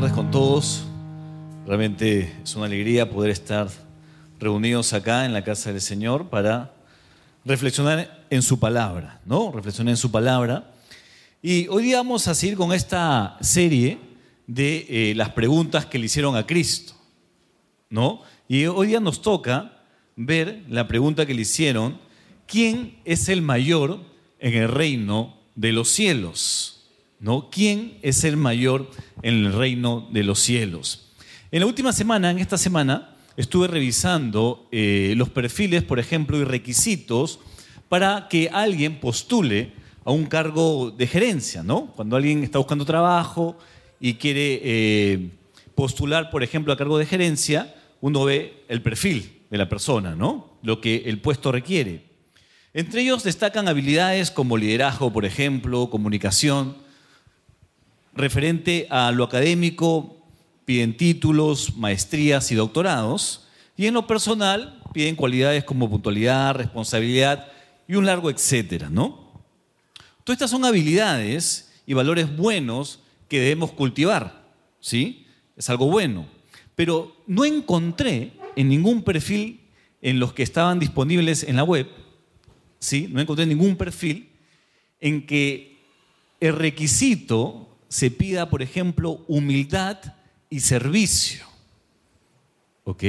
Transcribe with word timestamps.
tardes 0.00 0.16
con 0.16 0.30
todos. 0.30 0.84
Realmente 1.66 2.32
es 2.42 2.56
una 2.56 2.64
alegría 2.64 3.10
poder 3.10 3.30
estar 3.30 3.68
reunidos 4.38 4.94
acá 4.94 5.26
en 5.26 5.34
la 5.34 5.44
casa 5.44 5.72
del 5.72 5.82
Señor 5.82 6.30
para 6.30 6.72
reflexionar 7.44 8.26
en 8.30 8.40
su 8.40 8.58
palabra, 8.58 9.20
¿no? 9.26 9.52
Reflexionar 9.52 9.90
en 9.90 9.96
su 9.98 10.10
palabra. 10.10 10.72
Y 11.42 11.68
hoy 11.68 11.82
día 11.82 11.98
vamos 11.98 12.28
a 12.28 12.34
seguir 12.34 12.56
con 12.56 12.72
esta 12.72 13.36
serie 13.42 13.98
de 14.46 14.86
eh, 14.88 15.14
las 15.16 15.32
preguntas 15.32 15.84
que 15.84 15.98
le 15.98 16.06
hicieron 16.06 16.34
a 16.34 16.46
Cristo, 16.46 16.94
¿no? 17.90 18.22
Y 18.48 18.64
hoy 18.64 18.86
día 18.86 19.00
nos 19.00 19.20
toca 19.20 19.82
ver 20.16 20.64
la 20.70 20.88
pregunta 20.88 21.26
que 21.26 21.34
le 21.34 21.42
hicieron, 21.42 21.98
¿quién 22.46 22.96
es 23.04 23.28
el 23.28 23.42
mayor 23.42 24.00
en 24.38 24.54
el 24.54 24.68
reino 24.68 25.36
de 25.56 25.72
los 25.72 25.90
cielos? 25.90 26.79
¿No? 27.20 27.50
¿Quién 27.50 27.98
es 28.02 28.24
el 28.24 28.36
mayor 28.36 28.90
en 29.22 29.34
el 29.34 29.52
reino 29.52 30.08
de 30.10 30.24
los 30.24 30.40
cielos? 30.40 31.12
En 31.52 31.60
la 31.60 31.66
última 31.66 31.92
semana, 31.92 32.30
en 32.30 32.38
esta 32.38 32.58
semana, 32.58 33.16
estuve 33.36 33.68
revisando 33.68 34.68
eh, 34.72 35.14
los 35.16 35.28
perfiles, 35.28 35.82
por 35.82 35.98
ejemplo, 35.98 36.38
y 36.38 36.44
requisitos 36.44 37.38
para 37.88 38.28
que 38.28 38.48
alguien 38.52 39.00
postule 39.00 39.72
a 40.04 40.10
un 40.10 40.26
cargo 40.26 40.90
de 40.90 41.06
gerencia, 41.06 41.62
¿no? 41.62 41.92
Cuando 41.96 42.16
alguien 42.16 42.42
está 42.42 42.58
buscando 42.58 42.84
trabajo 42.84 43.58
y 44.00 44.14
quiere 44.14 44.60
eh, 44.62 45.30
postular, 45.74 46.30
por 46.30 46.42
ejemplo, 46.42 46.72
a 46.72 46.76
cargo 46.76 46.98
de 46.98 47.06
gerencia, 47.06 47.74
uno 48.00 48.24
ve 48.24 48.64
el 48.68 48.82
perfil 48.82 49.42
de 49.50 49.58
la 49.58 49.68
persona, 49.68 50.14
¿no? 50.14 50.58
Lo 50.62 50.80
que 50.80 51.02
el 51.06 51.20
puesto 51.20 51.52
requiere. 51.52 52.04
Entre 52.72 53.02
ellos 53.02 53.24
destacan 53.24 53.66
habilidades 53.66 54.30
como 54.30 54.56
liderazgo, 54.56 55.12
por 55.12 55.24
ejemplo, 55.24 55.90
comunicación, 55.90 56.76
referente 58.14 58.86
a 58.90 59.12
lo 59.12 59.24
académico, 59.24 60.16
piden 60.64 60.96
títulos, 60.96 61.76
maestrías 61.76 62.50
y 62.52 62.54
doctorados, 62.54 63.48
y 63.76 63.86
en 63.86 63.94
lo 63.94 64.06
personal 64.06 64.80
piden 64.92 65.16
cualidades 65.16 65.64
como 65.64 65.88
puntualidad, 65.88 66.54
responsabilidad 66.54 67.48
y 67.88 67.94
un 67.94 68.06
largo 68.06 68.30
etcétera, 68.30 68.88
¿no? 68.90 69.30
Todas 70.24 70.36
estas 70.36 70.50
son 70.50 70.64
habilidades 70.64 71.72
y 71.86 71.94
valores 71.94 72.36
buenos 72.36 73.00
que 73.28 73.40
debemos 73.40 73.72
cultivar, 73.72 74.44
¿sí? 74.80 75.26
Es 75.56 75.70
algo 75.70 75.86
bueno. 75.86 76.26
Pero 76.74 77.16
no 77.26 77.44
encontré 77.44 78.32
en 78.56 78.68
ningún 78.68 79.02
perfil 79.02 79.60
en 80.02 80.18
los 80.18 80.32
que 80.32 80.42
estaban 80.42 80.78
disponibles 80.78 81.42
en 81.42 81.56
la 81.56 81.64
web, 81.64 81.88
¿sí? 82.78 83.08
No 83.10 83.20
encontré 83.20 83.46
ningún 83.46 83.76
perfil 83.76 84.30
en 85.00 85.26
que 85.26 85.78
el 86.40 86.54
requisito 86.54 87.69
se 87.90 88.10
pida, 88.10 88.48
por 88.48 88.62
ejemplo, 88.62 89.22
humildad 89.26 89.98
y 90.48 90.60
servicio. 90.60 91.44
¿Ok? 92.84 93.02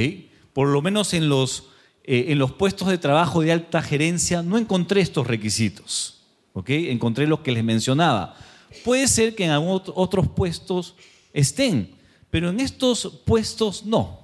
Por 0.52 0.68
lo 0.68 0.82
menos 0.82 1.14
en 1.14 1.28
los, 1.28 1.68
eh, 2.02 2.26
en 2.28 2.38
los 2.38 2.52
puestos 2.52 2.88
de 2.88 2.98
trabajo 2.98 3.40
de 3.40 3.52
alta 3.52 3.80
gerencia 3.80 4.42
no 4.42 4.58
encontré 4.58 5.00
estos 5.00 5.28
requisitos. 5.28 6.24
¿Ok? 6.52 6.68
Encontré 6.70 7.28
los 7.28 7.40
que 7.40 7.52
les 7.52 7.62
mencionaba. 7.62 8.36
Puede 8.84 9.06
ser 9.06 9.36
que 9.36 9.44
en 9.44 9.52
otros 9.52 10.28
puestos 10.28 10.96
estén, 11.32 11.94
pero 12.30 12.50
en 12.50 12.58
estos 12.58 13.06
puestos 13.24 13.86
no. 13.86 14.20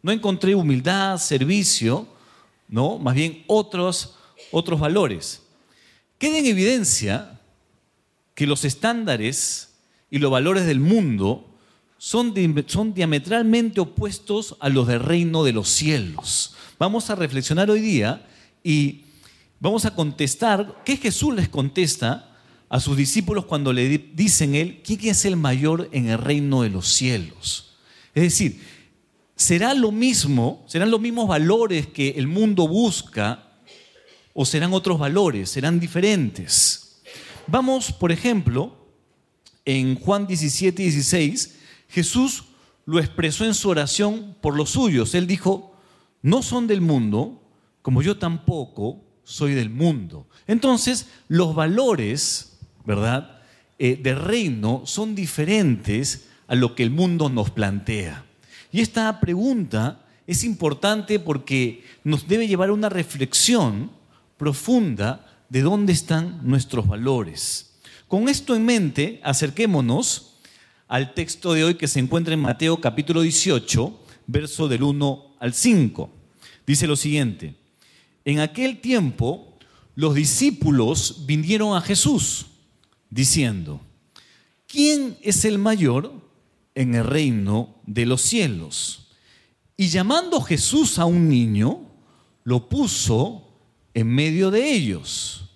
No 0.00 0.12
encontré 0.12 0.54
humildad, 0.54 1.18
servicio, 1.18 2.06
¿no? 2.68 2.98
Más 2.98 3.16
bien 3.16 3.42
otros, 3.48 4.14
otros 4.52 4.78
valores. 4.78 5.42
Queda 6.18 6.38
en 6.38 6.46
evidencia 6.46 7.40
que 8.34 8.46
los 8.46 8.64
estándares 8.64 9.68
y 10.10 10.18
los 10.18 10.30
valores 10.30 10.66
del 10.66 10.80
mundo 10.80 11.48
son, 11.98 12.34
son 12.66 12.94
diametralmente 12.94 13.80
opuestos 13.80 14.56
a 14.60 14.68
los 14.68 14.86
del 14.86 15.00
reino 15.00 15.44
de 15.44 15.52
los 15.52 15.68
cielos. 15.68 16.54
Vamos 16.78 17.10
a 17.10 17.16
reflexionar 17.16 17.70
hoy 17.70 17.80
día 17.80 18.26
y 18.62 19.02
vamos 19.60 19.84
a 19.84 19.94
contestar, 19.94 20.82
¿qué 20.84 20.96
Jesús 20.96 21.34
les 21.34 21.48
contesta 21.48 22.36
a 22.68 22.80
sus 22.80 22.96
discípulos 22.96 23.46
cuando 23.46 23.72
le 23.72 23.98
dicen 23.98 24.54
él, 24.54 24.80
¿quién 24.84 25.00
es 25.08 25.24
el 25.24 25.36
mayor 25.36 25.88
en 25.92 26.08
el 26.08 26.18
reino 26.18 26.62
de 26.62 26.70
los 26.70 26.88
cielos? 26.88 27.76
Es 28.14 28.22
decir, 28.22 28.60
¿será 29.34 29.74
lo 29.74 29.90
mismo, 29.90 30.64
serán 30.68 30.90
los 30.90 31.00
mismos 31.00 31.28
valores 31.28 31.86
que 31.86 32.10
el 32.10 32.26
mundo 32.26 32.68
busca 32.68 33.44
o 34.34 34.44
serán 34.44 34.72
otros 34.72 34.98
valores, 34.98 35.50
serán 35.50 35.80
diferentes? 35.80 37.00
Vamos, 37.46 37.92
por 37.92 38.12
ejemplo, 38.12 38.77
en 39.68 39.96
Juan 39.96 40.26
17, 40.26 40.82
16, 40.82 41.58
Jesús 41.90 42.44
lo 42.86 42.98
expresó 42.98 43.44
en 43.44 43.52
su 43.52 43.68
oración 43.68 44.34
por 44.40 44.56
los 44.56 44.70
suyos. 44.70 45.14
Él 45.14 45.26
dijo, 45.26 45.76
no 46.22 46.42
son 46.42 46.66
del 46.66 46.80
mundo, 46.80 47.42
como 47.82 48.00
yo 48.00 48.16
tampoco 48.16 49.04
soy 49.24 49.52
del 49.52 49.68
mundo. 49.68 50.26
Entonces, 50.46 51.08
los 51.28 51.54
valores, 51.54 52.56
¿verdad?, 52.86 53.42
eh, 53.78 54.00
del 54.02 54.18
reino 54.18 54.84
son 54.86 55.14
diferentes 55.14 56.28
a 56.46 56.54
lo 56.54 56.74
que 56.74 56.82
el 56.82 56.90
mundo 56.90 57.28
nos 57.28 57.50
plantea. 57.50 58.24
Y 58.72 58.80
esta 58.80 59.20
pregunta 59.20 60.06
es 60.26 60.44
importante 60.44 61.20
porque 61.20 61.84
nos 62.04 62.26
debe 62.26 62.48
llevar 62.48 62.70
a 62.70 62.72
una 62.72 62.88
reflexión 62.88 63.90
profunda 64.38 65.26
de 65.50 65.60
dónde 65.60 65.92
están 65.92 66.40
nuestros 66.42 66.88
valores. 66.88 67.67
Con 68.08 68.30
esto 68.30 68.56
en 68.56 68.64
mente, 68.64 69.20
acerquémonos 69.22 70.38
al 70.88 71.12
texto 71.12 71.52
de 71.52 71.64
hoy 71.64 71.74
que 71.74 71.86
se 71.86 72.00
encuentra 72.00 72.32
en 72.32 72.40
Mateo 72.40 72.80
capítulo 72.80 73.20
18, 73.20 74.00
verso 74.26 74.66
del 74.66 74.82
1 74.82 75.36
al 75.38 75.52
5. 75.52 76.10
Dice 76.66 76.86
lo 76.86 76.96
siguiente, 76.96 77.54
en 78.24 78.40
aquel 78.40 78.80
tiempo 78.80 79.58
los 79.94 80.14
discípulos 80.14 81.26
vinieron 81.26 81.76
a 81.76 81.82
Jesús 81.82 82.46
diciendo, 83.10 83.82
¿quién 84.66 85.18
es 85.20 85.44
el 85.44 85.58
mayor 85.58 86.10
en 86.74 86.94
el 86.94 87.04
reino 87.04 87.74
de 87.84 88.06
los 88.06 88.22
cielos? 88.22 89.08
Y 89.76 89.88
llamando 89.88 90.40
Jesús 90.40 90.98
a 90.98 91.04
un 91.04 91.28
niño, 91.28 91.82
lo 92.44 92.70
puso 92.70 93.46
en 93.92 94.06
medio 94.06 94.50
de 94.50 94.72
ellos 94.72 95.47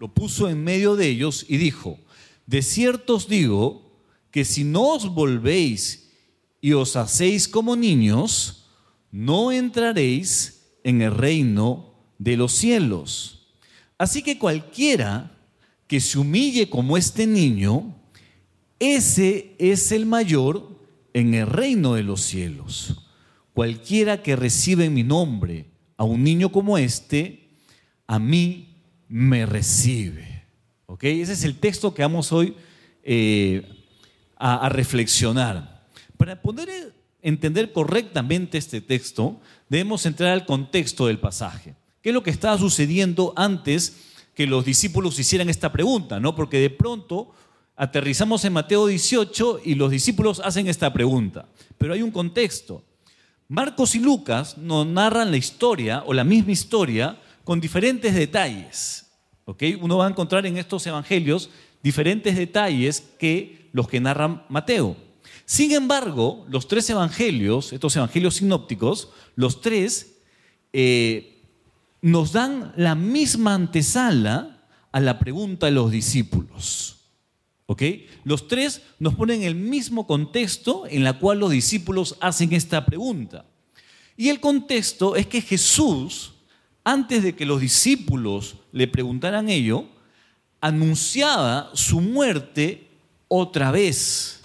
lo 0.00 0.12
puso 0.14 0.48
en 0.48 0.64
medio 0.64 0.96
de 0.96 1.08
ellos 1.08 1.44
y 1.46 1.58
dijo, 1.58 1.98
de 2.46 2.62
cierto 2.62 3.16
os 3.16 3.28
digo 3.28 3.92
que 4.30 4.46
si 4.46 4.64
no 4.64 4.94
os 4.94 5.12
volvéis 5.12 6.10
y 6.62 6.72
os 6.72 6.96
hacéis 6.96 7.46
como 7.46 7.76
niños, 7.76 8.66
no 9.12 9.52
entraréis 9.52 10.72
en 10.84 11.02
el 11.02 11.14
reino 11.14 11.92
de 12.18 12.38
los 12.38 12.52
cielos. 12.52 13.52
Así 13.98 14.22
que 14.22 14.38
cualquiera 14.38 15.36
que 15.86 16.00
se 16.00 16.18
humille 16.18 16.70
como 16.70 16.96
este 16.96 17.26
niño, 17.26 17.94
ese 18.78 19.54
es 19.58 19.92
el 19.92 20.06
mayor 20.06 20.80
en 21.12 21.34
el 21.34 21.46
reino 21.46 21.92
de 21.92 22.04
los 22.04 22.22
cielos. 22.22 23.06
Cualquiera 23.52 24.22
que 24.22 24.34
reciba 24.34 24.82
en 24.82 24.94
mi 24.94 25.02
nombre 25.02 25.66
a 25.98 26.04
un 26.04 26.24
niño 26.24 26.50
como 26.50 26.78
este, 26.78 27.50
a 28.06 28.18
mí 28.18 28.69
me 29.10 29.44
recibe. 29.44 30.44
¿Ok? 30.86 31.04
Ese 31.04 31.34
es 31.34 31.44
el 31.44 31.58
texto 31.58 31.92
que 31.92 32.02
vamos 32.02 32.32
hoy 32.32 32.54
eh, 33.02 33.62
a, 34.36 34.66
a, 34.66 34.68
reflexionar. 34.68 35.84
Para 36.16 36.40
poder 36.40 36.94
entender 37.20 37.72
correctamente 37.72 38.56
este 38.56 38.80
texto, 38.80 39.40
debemos 39.68 40.06
entrar 40.06 40.30
al 40.30 40.46
contexto 40.46 41.06
del 41.06 41.18
pasaje. 41.18 41.74
¿Qué 42.02 42.10
es 42.10 42.14
lo 42.14 42.22
que 42.22 42.30
estaba 42.30 42.56
sucediendo 42.56 43.34
antes 43.36 43.96
que 44.34 44.46
los 44.46 44.64
discípulos 44.64 45.18
hicieran 45.18 45.50
esta 45.50 45.72
pregunta? 45.72 46.18
¿no? 46.18 46.34
Porque 46.34 46.58
de 46.58 46.70
pronto 46.70 47.34
aterrizamos 47.76 48.44
en 48.44 48.52
Mateo 48.52 48.86
18 48.86 49.62
y 49.64 49.74
los 49.74 49.90
discípulos 49.90 50.40
hacen 50.44 50.68
esta 50.68 50.92
pregunta. 50.92 51.46
Pero 51.78 51.94
hay 51.94 52.02
un 52.02 52.10
contexto. 52.10 52.84
Marcos 53.48 53.94
y 53.96 53.98
Lucas 53.98 54.56
nos 54.56 54.86
narran 54.86 55.30
la 55.30 55.36
historia 55.36 56.04
o 56.06 56.14
la 56.14 56.22
misma 56.22 56.52
historia 56.52 57.18
con 57.50 57.60
diferentes 57.60 58.14
detalles. 58.14 59.10
Uno 59.80 59.96
va 59.96 60.06
a 60.06 60.10
encontrar 60.10 60.46
en 60.46 60.56
estos 60.56 60.86
evangelios 60.86 61.50
diferentes 61.82 62.36
detalles 62.36 63.02
que 63.18 63.68
los 63.72 63.88
que 63.88 63.98
narra 63.98 64.46
Mateo. 64.48 64.96
Sin 65.46 65.72
embargo, 65.72 66.46
los 66.48 66.68
tres 66.68 66.88
evangelios, 66.90 67.72
estos 67.72 67.96
evangelios 67.96 68.36
sinópticos, 68.36 69.08
los 69.34 69.60
tres 69.60 70.18
eh, 70.72 71.42
nos 72.00 72.30
dan 72.30 72.72
la 72.76 72.94
misma 72.94 73.54
antesala 73.54 74.64
a 74.92 75.00
la 75.00 75.18
pregunta 75.18 75.66
de 75.66 75.72
los 75.72 75.90
discípulos. 75.90 76.98
Los 78.22 78.46
tres 78.46 78.80
nos 79.00 79.16
ponen 79.16 79.42
el 79.42 79.56
mismo 79.56 80.06
contexto 80.06 80.86
en 80.88 81.02
la 81.02 81.18
cual 81.18 81.40
los 81.40 81.50
discípulos 81.50 82.14
hacen 82.20 82.52
esta 82.52 82.86
pregunta. 82.86 83.44
Y 84.16 84.28
el 84.28 84.38
contexto 84.38 85.16
es 85.16 85.26
que 85.26 85.40
Jesús 85.40 86.34
antes 86.84 87.22
de 87.22 87.34
que 87.34 87.46
los 87.46 87.60
discípulos 87.60 88.56
le 88.72 88.88
preguntaran 88.88 89.48
ello, 89.48 89.86
anunciaba 90.60 91.70
su 91.74 92.00
muerte 92.00 92.88
otra 93.28 93.70
vez. 93.70 94.40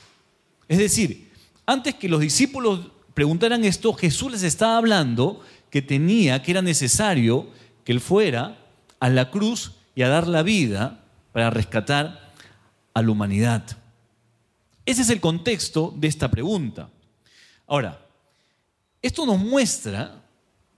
Es 0.67 0.77
decir, 0.77 1.31
antes 1.65 1.95
que 1.95 2.09
los 2.09 2.21
discípulos 2.21 2.91
preguntaran 3.13 3.63
esto, 3.63 3.93
Jesús 3.93 4.31
les 4.31 4.43
estaba 4.43 4.77
hablando 4.77 5.41
que 5.69 5.81
tenía, 5.81 6.41
que 6.41 6.51
era 6.51 6.61
necesario 6.61 7.47
que 7.83 7.91
Él 7.91 7.99
fuera 7.99 8.57
a 8.99 9.09
la 9.09 9.31
cruz 9.31 9.73
y 9.95 10.01
a 10.01 10.09
dar 10.09 10.27
la 10.27 10.43
vida 10.43 11.03
para 11.31 11.49
rescatar 11.49 12.33
a 12.93 13.01
la 13.01 13.11
humanidad. 13.11 13.63
Ese 14.85 15.01
es 15.01 15.09
el 15.09 15.19
contexto 15.19 15.93
de 15.97 16.07
esta 16.07 16.29
pregunta. 16.29 16.89
Ahora, 17.67 18.05
esto 19.01 19.25
nos 19.25 19.39
muestra 19.39 20.23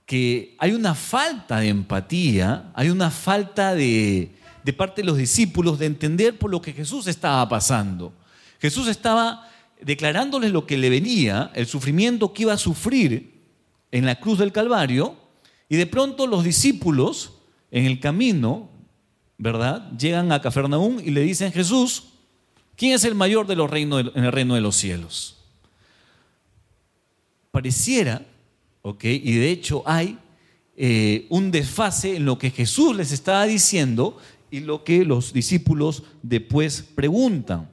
que 0.07 0.55
hay 0.57 0.71
una 0.71 0.95
falta 0.95 1.59
de 1.59 1.67
empatía, 1.67 2.71
hay 2.73 2.89
una 2.89 3.11
falta 3.11 3.75
de, 3.75 4.31
parte 4.77 5.01
de 5.01 5.05
los 5.05 5.17
discípulos 5.17 5.77
de 5.77 5.85
entender 5.85 6.39
por 6.39 6.49
lo 6.49 6.61
que 6.61 6.71
Jesús 6.71 7.07
estaba 7.07 7.47
pasando. 7.49 8.13
Jesús 8.61 8.87
estaba 8.87 9.51
declarándoles 9.81 10.53
lo 10.53 10.65
que 10.65 10.77
le 10.77 10.89
venía, 10.89 11.51
el 11.53 11.67
sufrimiento 11.67 12.31
que 12.31 12.43
iba 12.43 12.53
a 12.53 12.57
sufrir 12.57 13.33
en 13.91 14.05
la 14.05 14.17
cruz 14.17 14.39
del 14.39 14.53
Calvario, 14.53 15.13
y 15.67 15.75
de 15.75 15.85
pronto 15.85 16.25
los 16.25 16.45
discípulos 16.45 17.33
en 17.69 17.83
el 17.83 17.99
camino, 17.99 18.69
¿verdad? 19.37 19.91
Llegan 19.97 20.31
a 20.31 20.41
Cafarnaúm 20.41 21.01
y 21.01 21.11
le 21.11 21.19
dicen, 21.19 21.51
Jesús, 21.51 22.05
¿quién 22.77 22.93
es 22.93 23.03
el 23.03 23.13
mayor 23.13 23.45
de 23.45 23.57
los 23.57 23.69
reinos 23.69 24.05
en 24.15 24.23
el 24.23 24.31
reino 24.31 24.55
de 24.55 24.61
los 24.61 24.77
cielos? 24.77 25.35
Pareciera, 27.51 28.21
¿ok? 28.87 29.03
Y 29.03 29.33
de 29.33 29.51
hecho 29.51 29.83
hay 29.85 30.17
eh, 30.77 31.27
un 31.29 31.51
desfase 31.51 32.15
en 32.15 32.25
lo 32.25 32.37
que 32.37 32.51
Jesús 32.51 32.95
les 32.95 33.11
estaba 33.11 33.45
diciendo 33.45 34.17
y 34.49 34.61
lo 34.61 34.85
que 34.85 35.03
los 35.03 35.33
discípulos 35.33 36.03
después 36.23 36.85
preguntan. 36.95 37.69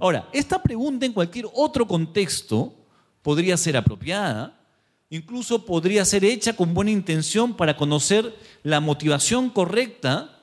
Ahora, 0.00 0.28
esta 0.32 0.60
pregunta 0.60 1.06
en 1.06 1.12
cualquier 1.12 1.46
otro 1.54 1.86
contexto 1.86 2.74
podría 3.22 3.56
ser 3.56 3.76
apropiada, 3.76 4.60
incluso 5.08 5.64
podría 5.64 6.04
ser 6.04 6.24
hecha 6.24 6.56
con 6.56 6.74
buena 6.74 6.90
intención 6.90 7.56
para 7.56 7.76
conocer 7.76 8.34
la 8.64 8.80
motivación 8.80 9.50
correcta 9.50 10.40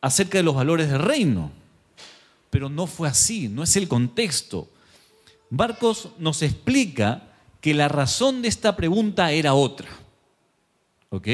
acerca 0.00 0.38
de 0.38 0.44
los 0.44 0.56
valores 0.56 0.90
del 0.90 1.00
reino. 1.00 1.52
Pero 2.50 2.68
no 2.68 2.88
fue 2.88 3.08
así, 3.08 3.48
no 3.48 3.62
es 3.62 3.76
el 3.76 3.86
contexto. 3.86 4.68
Marcos 5.48 6.08
nos 6.18 6.42
explica 6.42 7.27
que 7.60 7.74
la 7.74 7.88
razón 7.88 8.42
de 8.42 8.48
esta 8.48 8.76
pregunta 8.76 9.32
era 9.32 9.54
otra. 9.54 9.88
¿Ok? 11.10 11.28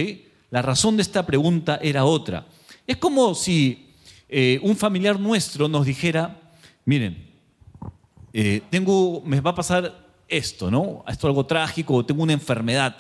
La 0.51 0.63
razón 0.63 0.97
de 0.97 1.03
esta 1.03 1.27
pregunta 1.27 1.79
era 1.83 2.05
otra. 2.05 2.47
Es 2.87 2.97
como 2.97 3.35
si 3.35 3.93
eh, 4.29 4.61
un 4.63 4.77
familiar 4.77 5.19
nuestro 5.19 5.69
nos 5.69 5.87
dijera, 5.87 6.41
miren, 6.85 7.31
eh, 8.33 8.63
tengo, 8.71 9.23
me 9.25 9.41
va 9.41 9.51
a 9.51 9.55
pasar 9.55 10.05
esto, 10.29 10.71
¿no? 10.71 11.05
Esto 11.07 11.27
es 11.27 11.31
algo 11.31 11.47
trágico, 11.47 12.05
tengo 12.05 12.23
una 12.23 12.33
enfermedad. 12.33 12.97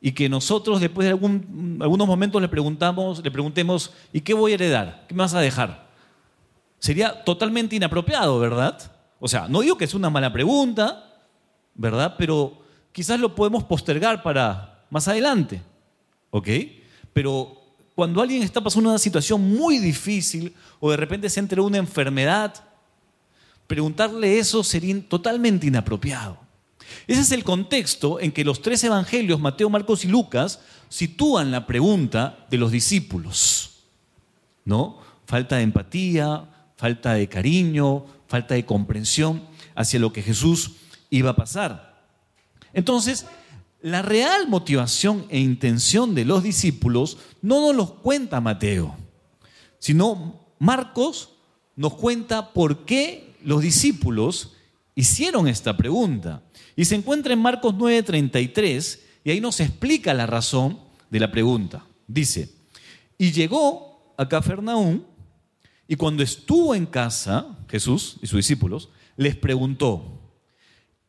Y 0.00 0.12
que 0.12 0.28
nosotros 0.28 0.80
después 0.80 1.06
de 1.06 1.10
algún, 1.10 1.78
algunos 1.80 2.06
momentos 2.06 2.40
le 2.42 2.48
preguntamos, 2.48 3.22
le 3.22 3.30
preguntemos, 3.30 3.92
¿y 4.12 4.20
qué 4.20 4.34
voy 4.34 4.52
a 4.52 4.54
heredar? 4.54 5.04
¿Qué 5.08 5.14
me 5.14 5.22
vas 5.22 5.34
a 5.34 5.40
dejar? 5.40 5.88
Sería 6.78 7.24
totalmente 7.24 7.76
inapropiado, 7.76 8.38
¿verdad? 8.38 8.78
O 9.18 9.28
sea, 9.28 9.48
no 9.48 9.60
digo 9.62 9.78
que 9.78 9.86
es 9.86 9.94
una 9.94 10.10
mala 10.10 10.32
pregunta, 10.32 11.13
¿verdad? 11.74 12.14
Pero 12.18 12.62
quizás 12.92 13.18
lo 13.18 13.34
podemos 13.34 13.64
postergar 13.64 14.22
para 14.22 14.84
más 14.90 15.08
adelante, 15.08 15.62
¿ok? 16.30 16.48
Pero 17.12 17.60
cuando 17.94 18.20
alguien 18.20 18.42
está 18.42 18.60
pasando 18.60 18.90
una 18.90 18.98
situación 18.98 19.40
muy 19.42 19.78
difícil 19.78 20.54
o 20.80 20.90
de 20.90 20.96
repente 20.96 21.30
se 21.30 21.40
entra 21.40 21.62
una 21.62 21.78
enfermedad, 21.78 22.54
preguntarle 23.66 24.38
eso 24.38 24.62
sería 24.64 25.00
totalmente 25.08 25.66
inapropiado. 25.66 26.38
Ese 27.06 27.22
es 27.22 27.32
el 27.32 27.44
contexto 27.44 28.20
en 28.20 28.32
que 28.32 28.44
los 28.44 28.62
tres 28.62 28.82
evangelios, 28.84 29.40
Mateo, 29.40 29.70
Marcos 29.70 30.04
y 30.04 30.08
Lucas, 30.08 30.60
sitúan 30.88 31.50
la 31.50 31.66
pregunta 31.66 32.46
de 32.50 32.58
los 32.58 32.70
discípulos. 32.70 33.70
¿No? 34.64 34.98
Falta 35.26 35.56
de 35.56 35.62
empatía, 35.62 36.48
falta 36.76 37.14
de 37.14 37.28
cariño, 37.28 38.06
falta 38.28 38.54
de 38.54 38.64
comprensión 38.64 39.42
hacia 39.74 40.00
lo 40.00 40.12
que 40.12 40.22
Jesús 40.22 40.72
iba 41.16 41.30
a 41.30 41.36
pasar. 41.36 41.94
Entonces, 42.72 43.26
la 43.80 44.02
real 44.02 44.48
motivación 44.48 45.26
e 45.28 45.38
intención 45.38 46.14
de 46.14 46.24
los 46.24 46.42
discípulos 46.42 47.18
no 47.42 47.60
nos 47.60 47.76
los 47.76 47.90
cuenta 47.92 48.40
Mateo, 48.40 48.96
sino 49.78 50.40
Marcos 50.58 51.30
nos 51.76 51.94
cuenta 51.94 52.52
por 52.52 52.84
qué 52.84 53.34
los 53.42 53.62
discípulos 53.62 54.52
hicieron 54.94 55.48
esta 55.48 55.76
pregunta. 55.76 56.42
Y 56.76 56.84
se 56.86 56.94
encuentra 56.94 57.32
en 57.32 57.40
Marcos 57.40 57.74
9:33 57.74 59.00
y 59.24 59.30
ahí 59.30 59.40
nos 59.40 59.60
explica 59.60 60.14
la 60.14 60.26
razón 60.26 60.78
de 61.10 61.20
la 61.20 61.30
pregunta. 61.30 61.84
Dice, 62.06 62.50
y 63.18 63.32
llegó 63.32 64.14
a 64.16 64.28
Cafarnaúm 64.28 65.02
y 65.86 65.96
cuando 65.96 66.22
estuvo 66.22 66.74
en 66.74 66.86
casa, 66.86 67.58
Jesús 67.68 68.16
y 68.22 68.26
sus 68.26 68.38
discípulos, 68.38 68.88
les 69.16 69.36
preguntó, 69.36 70.13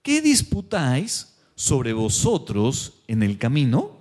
¿qué 0.05 0.21
disputáis 0.21 1.35
sobre 1.55 1.91
vosotros 1.91 3.01
en 3.07 3.23
el 3.23 3.39
camino? 3.39 3.97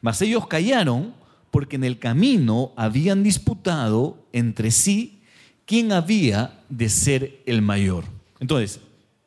Mas 0.00 0.22
ellos 0.22 0.46
callaron 0.46 1.14
porque 1.50 1.76
en 1.76 1.84
el 1.84 1.98
camino 1.98 2.72
habían 2.74 3.22
disputado 3.22 4.26
entre 4.32 4.70
sí 4.70 5.22
quién 5.66 5.92
había 5.92 6.64
de 6.70 6.88
ser 6.88 7.42
el 7.44 7.60
mayor. 7.60 8.04
Entonces, 8.40 8.80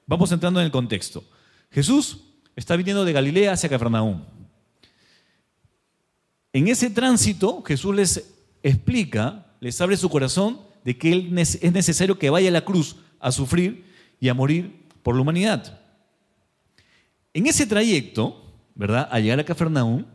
vamos 0.08 0.32
entrando 0.32 0.60
en 0.60 0.66
el 0.66 0.72
contexto. 0.72 1.24
Jesús 1.70 2.22
está 2.56 2.76
viniendo 2.76 3.06
de 3.06 3.14
Galilea 3.14 3.54
hacia 3.54 3.70
Cafarnaúm. 3.70 4.24
En 6.54 6.70
ese 6.70 6.90
tránsito, 6.90 7.62
Jesús 7.62 7.96
les 7.96 8.34
explica, 8.64 9.46
les 9.60 9.80
abre 9.80 9.96
su 9.96 10.10
corazón 10.10 10.60
de 10.84 10.98
que 10.98 11.14
él 11.14 11.38
es 11.38 11.62
necesario 11.72 12.18
que 12.18 12.32
vaya 12.32 12.50
a 12.50 12.54
la 12.54 12.66
cruz 12.66 12.96
a 13.20 13.32
sufrir 13.32 13.86
y 14.20 14.30
a 14.30 14.34
morir 14.34 14.88
por 15.04 15.14
la 15.14 15.22
humanidad. 15.22 15.83
En 17.34 17.48
ese 17.48 17.66
trayecto, 17.66 18.54
¿verdad? 18.76 19.08
A 19.12 19.20
llegar 19.20 19.40
a 19.40 19.46
Cafarnaúm, 19.46 20.06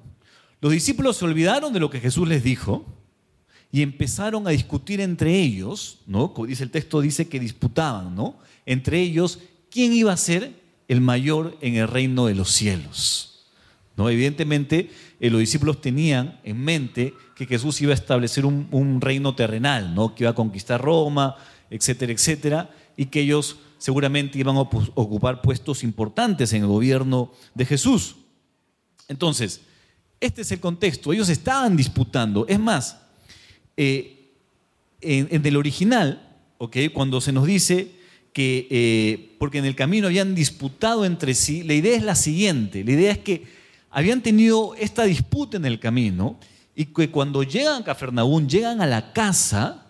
los 0.61 0.73
discípulos 0.73 1.17
se 1.17 1.25
olvidaron 1.25 1.73
de 1.73 1.81
lo 1.81 1.91
que 1.91 2.01
Jesús 2.01 2.29
les 2.29 2.43
dijo 2.43 2.87
y 3.71 3.83
empezaron 3.83 4.47
a 4.47 4.51
discutir 4.51 5.01
entre 5.01 5.35
ellos, 5.41 5.99
¿no? 6.07 6.33
Como 6.33 6.47
dice 6.47 6.65
el 6.65 6.71
texto, 6.71 7.01
dice 7.01 7.29
que 7.29 7.39
disputaban, 7.39 8.15
¿no? 8.15 8.39
Entre 8.67 9.01
ellos, 9.01 9.41
quién 9.71 9.93
iba 9.93 10.13
a 10.13 10.17
ser 10.17 10.53
el 10.89 11.01
mayor 11.01 11.57
en 11.61 11.77
el 11.77 11.89
reino 11.89 12.27
de 12.27 12.35
los 12.35 12.51
cielos. 12.51 13.25
¿No? 13.97 14.09
Evidentemente, 14.09 14.91
eh, 15.19 15.29
los 15.29 15.41
discípulos 15.41 15.81
tenían 15.81 16.41
en 16.45 16.63
mente 16.63 17.15
que 17.35 17.47
Jesús 17.47 17.81
iba 17.83 17.91
a 17.91 17.95
establecer 17.95 18.47
un, 18.47 18.69
un 18.71 19.01
reino 19.01 19.35
terrenal, 19.35 19.93
¿no? 19.93 20.15
Que 20.15 20.23
iba 20.23 20.31
a 20.31 20.37
conquistar 20.37 20.81
Roma, 20.81 21.35
etcétera, 21.69 22.13
etcétera, 22.13 22.71
y 22.97 23.07
que 23.07 23.21
ellos 23.23 23.57
seguramente 23.79 24.39
iban 24.39 24.57
a 24.57 24.61
ocupar 24.61 25.41
puestos 25.41 25.83
importantes 25.83 26.53
en 26.53 26.63
el 26.63 26.69
gobierno 26.69 27.33
de 27.55 27.65
Jesús. 27.65 28.17
Entonces, 29.09 29.63
este 30.21 30.43
es 30.43 30.53
el 30.53 30.61
contexto. 30.61 31.13
Ellos 31.13 31.29
estaban 31.29 31.77
disputando. 31.77 32.47
Es 32.49 32.59
más, 32.59 32.99
eh, 33.77 34.33
en, 35.01 35.47
el 35.47 35.57
original, 35.57 36.37
¿okay? 36.59 36.89
cuando 36.89 37.21
se 37.21 37.33
nos 37.33 37.47
dice 37.47 37.93
que, 38.33 38.67
eh, 38.71 39.37
porque 39.39 39.59
en 39.59 39.65
el 39.65 39.77
camino 39.77 40.09
habían 40.09 40.35
disputado 40.35 41.05
entre 41.05 41.35
sí, 41.35 41.63
la 41.63 41.75
idea 41.75 41.97
es 41.97 42.03
la 42.03 42.17
siguiente. 42.17 42.85
La 42.85 42.93
idea 42.93 43.13
es 43.13 43.19
que 43.19 43.45
habían 43.91 44.23
tenido 44.23 44.75
esta 44.75 45.05
disputa 45.05 45.57
en 45.57 45.65
el 45.65 45.79
camino 45.79 46.39
y 46.75 46.87
que 46.87 47.11
cuando 47.11 47.43
llegan 47.43 47.83
a 47.83 47.85
Cafarnaún, 47.85 48.49
llegan 48.49 48.81
a 48.81 48.87
la 48.87 49.13
casa, 49.13 49.87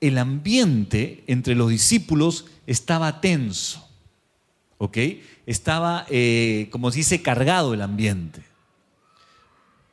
el 0.00 0.18
ambiente 0.18 1.24
entre 1.26 1.54
los 1.54 1.70
discípulos 1.70 2.46
estaba 2.70 3.20
tenso, 3.20 3.84
¿ok? 4.78 4.96
Estaba, 5.44 6.06
eh, 6.08 6.68
como 6.70 6.92
se 6.92 6.98
dice, 6.98 7.20
cargado 7.20 7.74
el 7.74 7.82
ambiente. 7.82 8.42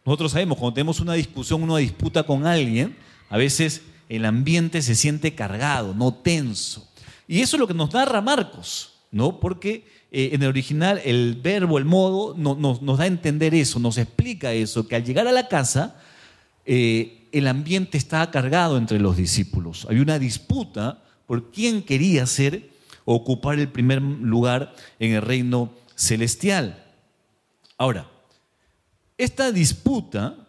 Nosotros 0.06 0.32
sabemos, 0.32 0.60
cuando 0.60 0.76
tenemos 0.76 1.00
una 1.00 1.14
discusión, 1.14 1.64
una 1.64 1.78
disputa 1.78 2.22
con 2.22 2.46
alguien, 2.46 2.96
a 3.32 3.38
veces 3.38 3.82
el 4.10 4.26
ambiente 4.26 4.84
se 4.84 4.94
siente 4.94 5.34
cargado, 5.34 5.96
no 5.96 6.14
tenso. 6.14 6.88
Y 7.28 7.42
eso 7.42 7.56
es 7.56 7.60
lo 7.60 7.68
que 7.68 7.74
nos 7.74 7.92
narra 7.94 8.22
Marcos, 8.22 8.94
¿no? 9.10 9.40
Porque 9.40 9.88
eh, 10.12 10.30
en 10.34 10.44
el 10.44 10.50
original 10.50 11.02
el 11.04 11.34
verbo, 11.42 11.80
el 11.80 11.86
modo, 11.86 12.36
nos 12.38 12.98
da 12.98 13.06
a 13.06 13.08
entender 13.08 13.56
eso, 13.56 13.80
nos 13.80 13.98
explica 13.98 14.54
eso, 14.54 14.88
que 14.88 14.96
al 14.96 15.04
llegar 15.04 15.28
a 15.28 15.32
la 15.32 15.48
casa, 15.48 16.00
eh, 16.64 17.28
el 17.32 17.48
ambiente 17.48 17.98
estaba 17.98 18.30
cargado 18.30 18.78
entre 18.78 19.00
los 19.00 19.18
discípulos. 19.18 19.88
Había 19.90 20.04
una 20.04 20.20
disputa 20.20 21.02
por 21.28 21.52
quién 21.52 21.84
quería 21.84 22.26
ser 22.26 22.72
ocupar 23.06 23.60
el 23.60 23.70
primer 23.70 24.02
lugar 24.02 24.74
en 25.00 25.14
el 25.14 25.22
reino 25.22 25.72
celestial. 25.96 26.84
Ahora, 27.78 28.10
esta 29.18 29.52
disputa 29.52 30.48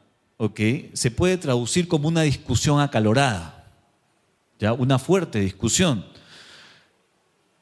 se 0.93 1.11
puede 1.11 1.37
traducir 1.37 1.89
como 1.89 2.09
una 2.09 2.23
discusión 2.23 2.81
acalorada, 2.81 3.71
¿ya? 4.59 4.73
una 4.73 4.99
fuerte 4.99 5.41
discusión. 5.41 6.05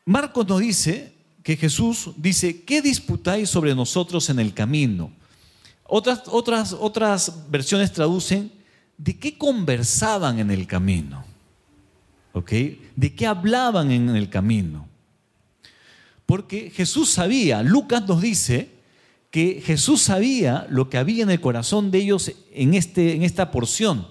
Marcos 0.04 0.46
nos 0.46 0.60
dice 0.60 1.12
que 1.42 1.56
Jesús 1.56 2.10
dice, 2.16 2.64
¿qué 2.64 2.82
disputáis 2.82 3.50
sobre 3.50 3.74
nosotros 3.74 4.28
en 4.30 4.38
el 4.38 4.52
camino? 4.52 5.10
Otras, 5.84 6.22
otras, 6.26 6.72
otras 6.72 7.50
versiones 7.50 7.92
traducen, 7.92 8.52
¿de 8.98 9.18
qué 9.18 9.38
conversaban 9.38 10.38
en 10.38 10.50
el 10.50 10.66
camino? 10.66 11.24
¿Ok? 12.36 12.52
¿De 12.96 13.14
qué 13.16 13.26
hablaban 13.26 13.90
en 13.90 14.10
el 14.10 14.28
camino? 14.28 14.86
Porque 16.26 16.70
Jesús 16.70 17.08
sabía, 17.08 17.62
Lucas 17.62 18.06
nos 18.06 18.20
dice 18.20 18.68
que 19.30 19.62
Jesús 19.64 20.02
sabía 20.02 20.66
lo 20.68 20.90
que 20.90 20.98
había 20.98 21.22
en 21.22 21.30
el 21.30 21.40
corazón 21.40 21.90
de 21.90 21.96
ellos 21.96 22.30
en, 22.52 22.74
este, 22.74 23.14
en 23.14 23.22
esta 23.22 23.50
porción. 23.50 24.06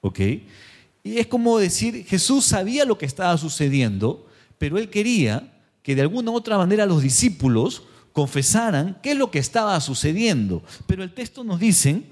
¿Ok? 0.00 0.18
Y 1.04 1.18
es 1.18 1.28
como 1.28 1.58
decir, 1.58 2.04
Jesús 2.06 2.44
sabía 2.44 2.84
lo 2.84 2.98
que 2.98 3.06
estaba 3.06 3.38
sucediendo, 3.38 4.26
pero 4.58 4.76
él 4.76 4.90
quería 4.90 5.62
que 5.84 5.94
de 5.94 6.02
alguna 6.02 6.32
u 6.32 6.34
otra 6.34 6.58
manera 6.58 6.86
los 6.86 7.02
discípulos 7.02 7.84
confesaran 8.12 8.98
qué 9.00 9.12
es 9.12 9.16
lo 9.16 9.30
que 9.30 9.38
estaba 9.38 9.80
sucediendo. 9.80 10.64
Pero 10.88 11.04
el 11.04 11.14
texto 11.14 11.44
nos 11.44 11.60
dice, 11.60 12.02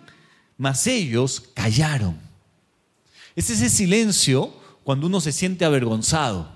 mas 0.57 0.87
ellos 0.87 1.43
callaron. 1.53 2.17
Es 3.35 3.51
ese 3.51 3.69
silencio 3.69 4.60
cuando 4.85 5.07
uno 5.07 5.21
se 5.21 5.33
siente 5.33 5.65
avergonzado, 5.65 6.49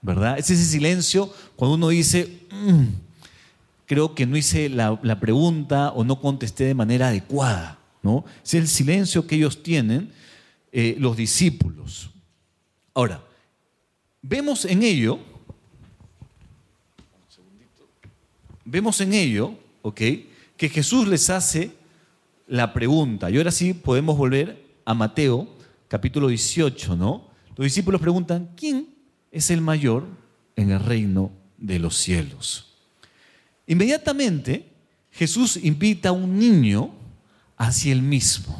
¿verdad? 0.00 0.38
Es 0.38 0.50
ese 0.50 0.64
silencio 0.64 1.32
cuando 1.56 1.76
uno 1.76 1.88
dice, 1.88 2.40
mm, 2.50 2.84
creo 3.86 4.14
que 4.14 4.26
no 4.26 4.36
hice 4.36 4.68
la, 4.68 5.20
pregunta 5.20 5.90
o 5.92 6.04
no 6.04 6.20
contesté 6.20 6.64
de 6.64 6.74
manera 6.74 7.08
adecuada, 7.08 7.78
¿no? 8.02 8.24
Es 8.44 8.54
el 8.54 8.68
silencio 8.68 9.26
que 9.26 9.36
ellos 9.36 9.62
tienen, 9.62 10.12
eh, 10.72 10.96
los 10.98 11.16
discípulos. 11.16 12.10
Ahora, 12.94 13.22
vemos 14.20 14.64
en 14.64 14.82
ello, 14.82 15.18
vemos 18.64 19.00
en 19.00 19.12
ello, 19.12 19.54
¿ok? 19.82 20.00
Que 20.56 20.68
Jesús 20.68 21.06
les 21.06 21.30
hace 21.30 21.72
la 22.46 22.72
pregunta. 22.72 23.30
Y 23.30 23.36
ahora 23.36 23.50
sí 23.50 23.74
podemos 23.74 24.16
volver 24.16 24.62
a 24.84 24.94
Mateo, 24.94 25.48
capítulo 25.88 26.28
18, 26.28 26.96
¿no? 26.96 27.31
Los 27.56 27.64
discípulos 27.64 28.00
preguntan, 28.00 28.50
¿quién 28.56 28.88
es 29.30 29.50
el 29.50 29.60
mayor 29.60 30.06
en 30.56 30.70
el 30.70 30.80
reino 30.80 31.30
de 31.58 31.78
los 31.78 31.96
cielos? 31.96 32.74
Inmediatamente 33.66 34.68
Jesús 35.10 35.58
invita 35.62 36.10
a 36.10 36.12
un 36.12 36.38
niño 36.38 36.90
hacia 37.56 37.92
él 37.92 38.02
mismo. 38.02 38.58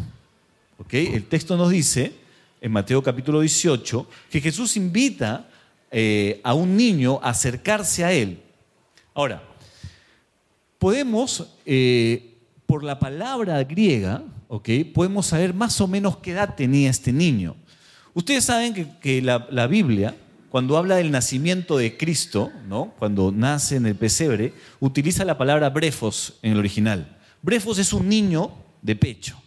El 0.93 1.25
texto 1.25 1.57
nos 1.57 1.71
dice, 1.71 2.13
en 2.61 2.71
Mateo 2.71 3.03
capítulo 3.03 3.41
18, 3.41 4.07
que 4.31 4.43
Jesús 4.43 4.77
invita 4.77 5.49
eh, 5.91 6.39
a 6.45 6.53
un 6.53 6.77
niño 6.77 7.19
a 7.23 7.31
acercarse 7.31 8.05
a 8.05 8.13
él. 8.13 8.43
Ahora, 9.15 9.43
podemos, 10.79 11.55
eh, 11.65 12.35
por 12.67 12.85
la 12.85 12.99
palabra 12.99 13.65
griega, 13.65 14.23
¿ok? 14.49 14.69
podemos 14.93 15.27
saber 15.27 15.55
más 15.55 15.81
o 15.81 15.89
menos 15.89 16.19
qué 16.19 16.33
edad 16.33 16.57
tenía 16.57 16.91
este 16.91 17.11
niño. 17.11 17.57
Ustedes 18.14 18.45
saben 18.45 18.99
que, 19.00 19.23
la, 19.23 19.66
Biblia, 19.66 20.14
cuando 20.50 20.76
habla 20.76 20.97
del 20.97 21.11
nacimiento 21.11 21.78
de 21.78 21.97
Cristo, 21.97 22.52
¿no? 22.69 22.95
cuando 22.99 23.33
nace 23.33 23.76
en 23.76 23.87
el 23.87 23.95
pesebre, 23.95 24.52
utiliza 24.81 25.25
la 25.25 25.38
palabra 25.38 25.71
brefos 25.71 26.35
en 26.42 26.52
el 26.52 26.59
original. 26.59 27.19
Brefos 27.40 27.78
es 27.78 27.92
un 27.92 28.09
niño 28.09 28.52
de 28.83 28.97
pecho, 28.97 29.40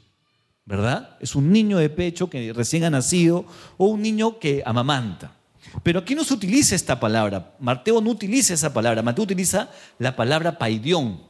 ¿verdad? 0.66 1.16
Es 1.20 1.36
un 1.36 1.52
niño 1.52 1.78
de 1.78 1.90
pecho 1.90 2.30
que 2.30 2.54
recién 2.54 2.84
ha 2.84 2.90
nacido 2.90 3.46
o 3.78 3.86
un 3.86 4.02
niño 4.02 4.40
que 4.40 4.64
amamanta. 4.66 5.36
Pero 5.84 6.00
aquí 6.00 6.16
no 6.16 6.24
se 6.24 6.34
utiliza 6.34 6.76
esta 6.76 7.00
palabra. 7.00 7.56
Mateo 7.60 8.02
no 8.02 8.10
utiliza 8.10 8.54
esa 8.54 8.74
palabra. 8.74 9.02
Mateo 9.02 9.24
utiliza 9.24 9.70
la 10.00 10.16
palabra 10.16 10.58
paidión. 10.58 11.22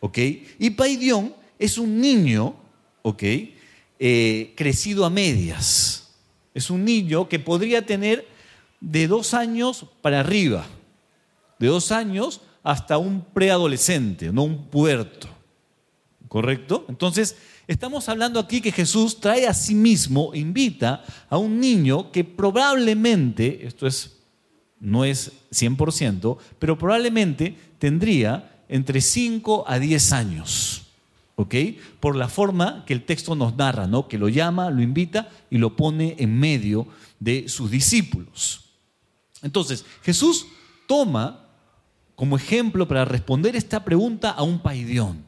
¿Ok? 0.00 0.18
Y 0.58 0.70
paidión 0.70 1.34
es 1.58 1.76
un 1.76 2.00
niño, 2.00 2.54
¿ok? 3.02 3.22
Eh, 3.98 4.54
crecido 4.56 5.04
a 5.04 5.10
medias. 5.10 6.09
Es 6.54 6.70
un 6.70 6.84
niño 6.84 7.28
que 7.28 7.38
podría 7.38 7.84
tener 7.84 8.26
de 8.80 9.06
dos 9.06 9.34
años 9.34 9.86
para 10.02 10.20
arriba, 10.20 10.66
de 11.58 11.68
dos 11.68 11.92
años 11.92 12.40
hasta 12.62 12.98
un 12.98 13.22
preadolescente, 13.22 14.32
no 14.32 14.44
un 14.44 14.66
puerto. 14.66 15.28
¿Correcto? 16.28 16.84
Entonces, 16.88 17.36
estamos 17.66 18.08
hablando 18.08 18.38
aquí 18.38 18.60
que 18.60 18.70
Jesús 18.70 19.18
trae 19.20 19.48
a 19.48 19.54
sí 19.54 19.74
mismo, 19.74 20.32
invita 20.34 21.04
a 21.28 21.38
un 21.38 21.58
niño 21.58 22.12
que 22.12 22.22
probablemente, 22.22 23.66
esto 23.66 23.86
es, 23.86 24.18
no 24.78 25.04
es 25.04 25.32
100%, 25.50 26.38
pero 26.58 26.78
probablemente 26.78 27.56
tendría 27.78 28.62
entre 28.68 29.00
5 29.00 29.64
a 29.66 29.78
10 29.80 30.12
años. 30.12 30.89
Por 32.00 32.16
la 32.16 32.28
forma 32.28 32.84
que 32.86 32.92
el 32.92 33.04
texto 33.04 33.34
nos 33.34 33.56
narra, 33.56 33.86
¿no? 33.86 34.08
Que 34.08 34.18
lo 34.18 34.28
llama, 34.28 34.70
lo 34.70 34.82
invita 34.82 35.28
y 35.50 35.58
lo 35.58 35.76
pone 35.76 36.16
en 36.18 36.38
medio 36.38 36.86
de 37.18 37.48
sus 37.48 37.70
discípulos. 37.70 38.64
Entonces, 39.42 39.84
Jesús 40.02 40.46
toma 40.86 41.46
como 42.14 42.36
ejemplo 42.36 42.86
para 42.86 43.04
responder 43.04 43.56
esta 43.56 43.84
pregunta 43.84 44.30
a 44.30 44.42
un 44.42 44.58
paidión, 44.60 45.24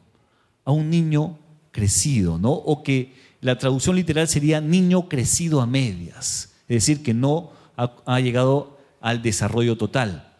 a 0.65 0.71
un 0.71 0.89
niño 0.89 1.39
crecido, 1.71 2.37
¿no? 2.37 2.51
O 2.51 2.83
que 2.83 3.13
la 3.41 3.57
traducción 3.57 3.95
literal 3.95 4.27
sería 4.27 4.61
niño 4.61 5.09
crecido 5.09 5.61
a 5.61 5.65
medias, 5.65 6.53
es 6.67 6.85
decir, 6.85 7.03
que 7.03 7.13
no 7.13 7.51
ha 7.75 8.19
llegado 8.19 8.77
al 9.01 9.21
desarrollo 9.21 9.75
total. 9.75 10.31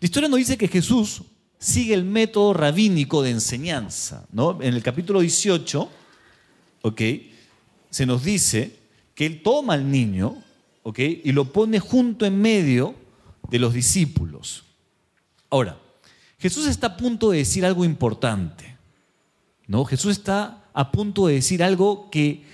La 0.00 0.04
historia 0.06 0.28
nos 0.28 0.38
dice 0.38 0.58
que 0.58 0.68
Jesús 0.68 1.22
sigue 1.64 1.94
el 1.94 2.04
método 2.04 2.52
rabínico 2.52 3.22
de 3.22 3.30
enseñanza. 3.30 4.26
¿no? 4.32 4.60
En 4.60 4.74
el 4.74 4.82
capítulo 4.82 5.20
18, 5.20 5.88
se 7.88 8.06
nos 8.06 8.22
dice 8.22 8.76
que 9.14 9.24
él 9.24 9.42
toma 9.42 9.72
al 9.72 9.90
niño 9.90 10.42
y 10.98 11.32
lo 11.32 11.50
pone 11.52 11.80
junto 11.80 12.26
en 12.26 12.38
medio 12.38 12.94
de 13.48 13.58
los 13.58 13.72
discípulos. 13.72 14.64
Ahora, 15.48 15.80
Jesús 16.38 16.66
está 16.66 16.88
a 16.88 16.96
punto 16.98 17.30
de 17.30 17.38
decir 17.38 17.64
algo 17.64 17.86
importante. 17.86 18.76
¿no? 19.66 19.86
Jesús 19.86 20.18
está 20.18 20.64
a 20.74 20.92
punto 20.92 21.28
de 21.28 21.34
decir 21.36 21.62
algo 21.62 22.10
que 22.10 22.44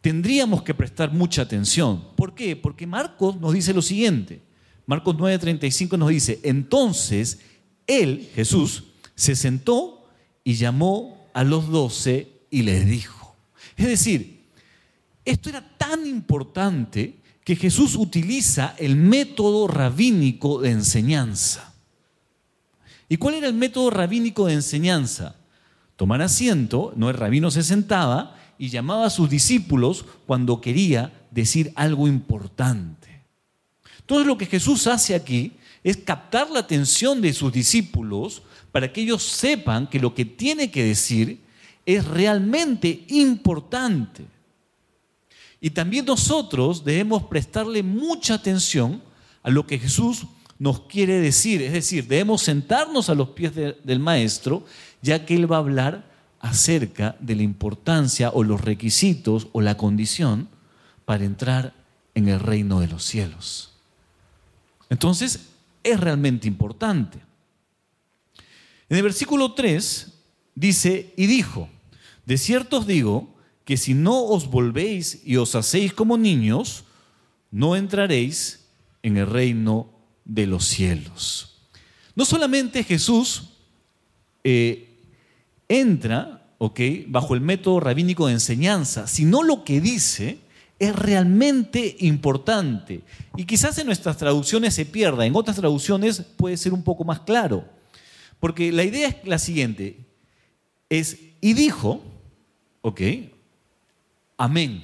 tendríamos 0.00 0.62
que 0.62 0.74
prestar 0.74 1.12
mucha 1.12 1.42
atención. 1.42 2.04
¿Por 2.14 2.36
qué? 2.36 2.54
Porque 2.54 2.86
Marcos 2.86 3.40
nos 3.40 3.52
dice 3.52 3.74
lo 3.74 3.82
siguiente. 3.82 4.42
Marcos 4.86 5.16
9:35 5.16 5.98
nos 5.98 6.08
dice, 6.10 6.38
entonces 6.44 7.40
él, 7.90 8.30
Jesús, 8.34 8.84
se 9.14 9.36
sentó 9.36 10.08
y 10.44 10.54
llamó 10.54 11.28
a 11.34 11.44
los 11.44 11.68
doce 11.68 12.40
y 12.50 12.62
les 12.62 12.86
dijo. 12.86 13.36
Es 13.76 13.86
decir, 13.86 14.46
esto 15.24 15.48
era 15.48 15.76
tan 15.76 16.06
importante 16.06 17.20
que 17.44 17.56
Jesús 17.56 17.96
utiliza 17.96 18.74
el 18.78 18.96
método 18.96 19.66
rabínico 19.66 20.60
de 20.60 20.70
enseñanza. 20.70 21.74
¿Y 23.08 23.16
cuál 23.16 23.34
era 23.34 23.48
el 23.48 23.54
método 23.54 23.90
rabínico 23.90 24.46
de 24.46 24.54
enseñanza? 24.54 25.36
Tomar 25.96 26.22
asiento, 26.22 26.92
no 26.96 27.10
el 27.10 27.16
rabino 27.16 27.50
se 27.50 27.62
sentaba 27.62 28.36
y 28.58 28.68
llamaba 28.68 29.06
a 29.06 29.10
sus 29.10 29.28
discípulos 29.28 30.04
cuando 30.26 30.60
quería 30.60 31.26
decir 31.30 31.72
algo 31.74 32.06
importante. 32.06 33.24
Entonces 33.98 34.26
lo 34.26 34.38
que 34.38 34.46
Jesús 34.46 34.86
hace 34.86 35.14
aquí 35.14 35.52
es 35.82 35.96
captar 35.96 36.50
la 36.50 36.60
atención 36.60 37.20
de 37.20 37.32
sus 37.32 37.52
discípulos 37.52 38.42
para 38.72 38.92
que 38.92 39.02
ellos 39.02 39.22
sepan 39.22 39.88
que 39.88 39.98
lo 39.98 40.14
que 40.14 40.24
tiene 40.24 40.70
que 40.70 40.84
decir 40.84 41.40
es 41.86 42.04
realmente 42.04 43.04
importante. 43.08 44.24
Y 45.60 45.70
también 45.70 46.04
nosotros 46.04 46.84
debemos 46.84 47.24
prestarle 47.24 47.82
mucha 47.82 48.34
atención 48.34 49.02
a 49.42 49.50
lo 49.50 49.66
que 49.66 49.78
Jesús 49.78 50.26
nos 50.58 50.80
quiere 50.80 51.20
decir. 51.20 51.62
Es 51.62 51.72
decir, 51.72 52.06
debemos 52.06 52.42
sentarnos 52.42 53.10
a 53.10 53.14
los 53.14 53.30
pies 53.30 53.52
del 53.54 53.98
Maestro, 53.98 54.64
ya 55.02 55.24
que 55.24 55.34
Él 55.34 55.50
va 55.50 55.56
a 55.56 55.60
hablar 55.60 56.10
acerca 56.40 57.16
de 57.20 57.36
la 57.36 57.42
importancia 57.42 58.30
o 58.30 58.44
los 58.44 58.60
requisitos 58.60 59.48
o 59.52 59.60
la 59.60 59.76
condición 59.76 60.48
para 61.04 61.24
entrar 61.24 61.74
en 62.14 62.28
el 62.28 62.40
reino 62.40 62.80
de 62.80 62.88
los 62.88 63.04
cielos. 63.04 63.72
Entonces, 64.88 65.49
es 65.82 65.98
realmente 65.98 66.48
importante. 66.48 67.18
En 68.88 68.96
el 68.96 69.02
versículo 69.02 69.52
3 69.52 70.12
dice, 70.54 71.14
y 71.16 71.26
dijo, 71.26 71.68
de 72.26 72.38
cierto 72.38 72.78
os 72.78 72.86
digo 72.86 73.34
que 73.64 73.76
si 73.76 73.94
no 73.94 74.24
os 74.24 74.50
volvéis 74.50 75.22
y 75.24 75.36
os 75.36 75.54
hacéis 75.54 75.92
como 75.92 76.18
niños, 76.18 76.84
no 77.50 77.76
entraréis 77.76 78.66
en 79.02 79.16
el 79.16 79.26
reino 79.26 79.90
de 80.24 80.46
los 80.46 80.64
cielos. 80.66 81.58
No 82.16 82.24
solamente 82.24 82.84
Jesús 82.84 83.50
eh, 84.44 84.88
entra, 85.68 86.52
ok, 86.58 86.80
bajo 87.06 87.34
el 87.34 87.40
método 87.40 87.80
rabínico 87.80 88.26
de 88.26 88.34
enseñanza, 88.34 89.06
sino 89.06 89.42
lo 89.42 89.64
que 89.64 89.80
dice 89.80 90.40
es 90.80 90.96
realmente 90.96 91.96
importante. 92.00 93.02
Y 93.36 93.44
quizás 93.44 93.78
en 93.78 93.86
nuestras 93.86 94.16
traducciones 94.16 94.74
se 94.74 94.86
pierda, 94.86 95.26
en 95.26 95.36
otras 95.36 95.56
traducciones 95.56 96.22
puede 96.22 96.56
ser 96.56 96.72
un 96.72 96.82
poco 96.82 97.04
más 97.04 97.20
claro. 97.20 97.68
Porque 98.40 98.72
la 98.72 98.82
idea 98.82 99.08
es 99.08 99.16
la 99.24 99.38
siguiente, 99.38 99.98
es, 100.88 101.18
y 101.42 101.52
dijo, 101.52 102.02
ok, 102.80 103.00
amén. 104.38 104.82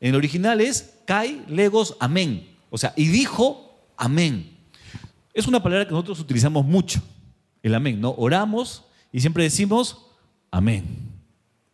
En 0.00 0.10
el 0.10 0.14
original 0.14 0.60
es, 0.60 0.94
kai, 1.04 1.44
legos, 1.48 1.96
amén. 1.98 2.48
O 2.70 2.78
sea, 2.78 2.94
y 2.96 3.08
dijo, 3.08 3.76
amén. 3.96 4.56
Es 5.34 5.48
una 5.48 5.60
palabra 5.60 5.84
que 5.84 5.92
nosotros 5.92 6.20
utilizamos 6.20 6.64
mucho, 6.64 7.02
el 7.64 7.74
amén, 7.74 8.00
¿no? 8.00 8.14
Oramos 8.16 8.84
y 9.12 9.18
siempre 9.18 9.42
decimos, 9.42 10.06
amén, 10.52 10.84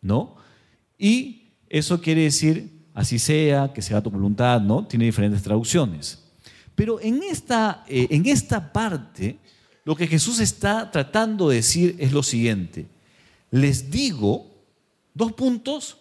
¿no? 0.01 0.35
Y 0.97 1.51
eso 1.69 2.01
quiere 2.01 2.21
decir, 2.23 2.74
así 2.95 3.19
sea, 3.19 3.71
que 3.73 3.83
sea 3.83 4.01
tu 4.01 4.09
voluntad, 4.09 4.59
¿no? 4.61 4.87
Tiene 4.87 5.05
diferentes 5.05 5.43
traducciones. 5.43 6.23
Pero 6.73 6.99
en 6.99 7.21
esta, 7.23 7.83
eh, 7.87 8.07
en 8.09 8.25
esta 8.25 8.73
parte, 8.73 9.37
lo 9.83 9.95
que 9.95 10.07
Jesús 10.07 10.39
está 10.39 10.89
tratando 10.89 11.49
de 11.49 11.57
decir 11.57 11.95
es 11.99 12.11
lo 12.11 12.23
siguiente. 12.23 12.87
Les 13.51 13.91
digo, 13.91 14.47
dos 15.13 15.33
puntos, 15.33 15.99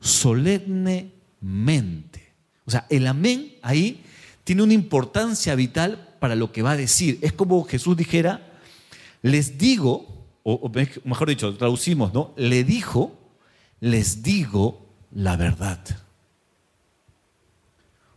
solemnemente. 0.00 2.32
O 2.64 2.70
sea, 2.70 2.86
el 2.88 3.06
amén 3.06 3.56
ahí 3.62 4.02
tiene 4.44 4.62
una 4.62 4.72
importancia 4.72 5.54
vital 5.54 6.14
para 6.20 6.34
lo 6.34 6.50
que 6.52 6.62
va 6.62 6.70
a 6.72 6.76
decir. 6.76 7.18
Es 7.22 7.32
como 7.32 7.64
Jesús 7.64 7.96
dijera, 7.96 8.60
les 9.22 9.56
digo, 9.58 10.28
o, 10.44 10.70
mejor 11.04 11.28
dicho, 11.28 11.56
traducimos, 11.56 12.14
¿no? 12.14 12.34
Le 12.36 12.62
dijo, 12.62 13.18
les 13.80 14.22
digo 14.22 14.86
la 15.12 15.36
verdad. 15.36 16.05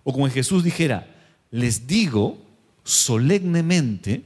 O 0.10 0.14
como 0.14 0.28
Jesús 0.30 0.64
dijera, 0.64 1.06
les 1.52 1.86
digo 1.86 2.42
solemnemente, 2.84 4.24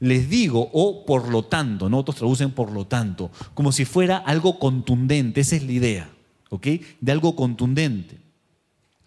les 0.00 0.28
digo, 0.28 0.68
o 0.74 1.06
por 1.06 1.28
lo 1.28 1.46
tanto, 1.46 1.88
¿no? 1.88 1.96
otros 1.96 2.16
traducen 2.16 2.50
por 2.50 2.70
lo 2.70 2.86
tanto, 2.86 3.30
como 3.54 3.72
si 3.72 3.86
fuera 3.86 4.18
algo 4.18 4.58
contundente, 4.58 5.40
esa 5.40 5.56
es 5.56 5.62
la 5.62 5.72
idea, 5.72 6.10
¿ok? 6.50 6.66
De 7.00 7.12
algo 7.12 7.34
contundente. 7.34 8.18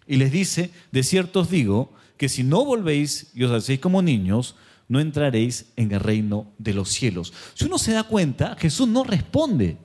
Y 0.08 0.16
les 0.16 0.32
dice, 0.32 0.72
de 0.90 1.04
cierto 1.04 1.40
os 1.40 1.50
digo, 1.50 1.92
que 2.16 2.28
si 2.28 2.42
no 2.42 2.64
volvéis 2.64 3.30
y 3.32 3.44
os 3.44 3.52
hacéis 3.52 3.78
como 3.78 4.02
niños, 4.02 4.56
no 4.88 4.98
entraréis 4.98 5.66
en 5.76 5.92
el 5.92 6.00
reino 6.00 6.48
de 6.58 6.74
los 6.74 6.88
cielos. 6.88 7.32
Si 7.54 7.66
uno 7.66 7.78
se 7.78 7.92
da 7.92 8.02
cuenta, 8.02 8.56
Jesús 8.56 8.88
no 8.88 9.04
responde 9.04 9.76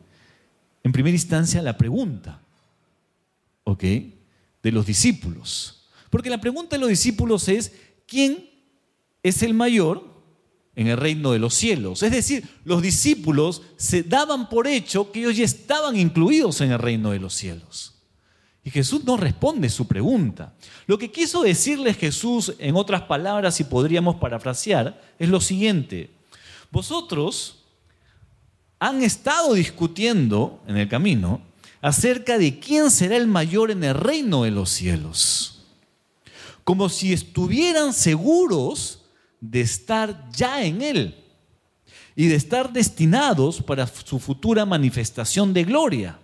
en 0.84 0.92
primera 0.92 1.16
instancia 1.16 1.60
a 1.60 1.64
la 1.64 1.78
pregunta. 1.78 2.42
¿ok? 3.66 3.84
De 4.64 4.72
los 4.72 4.86
discípulos. 4.88 5.76
Porque 6.10 6.30
la 6.30 6.42
pregunta 6.42 6.76
de 6.76 6.80
los 6.80 6.90
discípulos 6.90 7.48
es, 7.48 7.74
¿quién 8.06 8.50
es 9.24 9.44
el 9.44 9.54
mayor 9.54 10.04
en 10.76 10.88
el 10.88 10.98
reino 10.98 11.32
de 11.32 11.40
los 11.40 11.54
cielos? 11.54 12.04
Es 12.04 12.12
decir, 12.12 12.48
los 12.64 12.82
discípulos 12.82 13.62
se 13.78 14.04
daban 14.04 14.50
por 14.50 14.68
hecho 14.68 15.12
que 15.12 15.20
ellos 15.20 15.36
ya 15.36 15.46
estaban 15.46 15.96
incluidos 15.96 16.62
en 16.62 16.72
el 16.72 16.80
reino 16.80 17.12
de 17.12 17.20
los 17.20 17.34
cielos. 17.34 17.94
Y 18.64 18.70
Jesús 18.70 19.06
no 19.06 19.16
responde 19.16 19.70
su 19.70 19.88
pregunta. 19.88 20.54
Lo 20.88 20.98
que 20.98 21.10
quiso 21.10 21.42
decirles 21.42 21.96
Jesús, 21.96 22.54
en 22.60 22.76
otras 22.76 23.04
palabras, 23.04 23.56
si 23.56 23.64
podríamos 23.64 24.18
parafrasear, 24.18 25.02
es 25.18 25.30
lo 25.30 25.40
siguiente. 25.40 26.12
Vosotros 26.70 27.64
han 28.78 29.04
estado 29.04 29.54
discutiendo 29.54 30.62
en 30.68 30.76
el 30.76 30.90
camino 30.90 31.42
acerca 31.81 32.38
de 32.38 32.60
quién 32.60 32.92
será 32.92 33.16
el 33.16 33.27
mayor 33.27 33.72
en 33.72 33.86
el 33.86 33.94
reino 33.94 34.44
de 34.44 34.51
los 34.51 34.70
cielos. 34.70 35.56
Como 36.68 36.90
si 36.90 37.14
estuvieran 37.14 37.94
seguros 37.94 39.06
de 39.40 39.62
estar 39.62 40.30
ya 40.32 40.66
en 40.66 40.82
él 40.82 41.16
y 42.14 42.27
de 42.27 42.36
estar 42.36 42.74
destinados 42.74 43.64
para 43.64 43.88
su 43.88 44.20
futura 44.20 44.66
manifestación 44.66 45.53
de 45.53 45.64
gloria. 45.64 46.20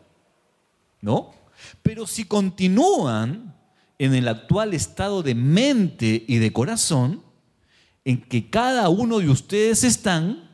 ¿No? 1.00 1.34
Pero 1.82 2.06
si 2.06 2.26
continúan 2.26 3.56
en 3.98 4.14
el 4.16 4.28
actual 4.28 4.74
estado 4.74 5.24
de 5.24 5.34
mente 5.34 6.26
y 6.28 6.40
de 6.40 6.52
corazón, 6.52 7.24
en 8.04 8.22
que 8.22 8.50
cada 8.50 8.90
uno 8.90 9.20
de 9.20 9.30
ustedes 9.30 9.86
están, 9.86 10.52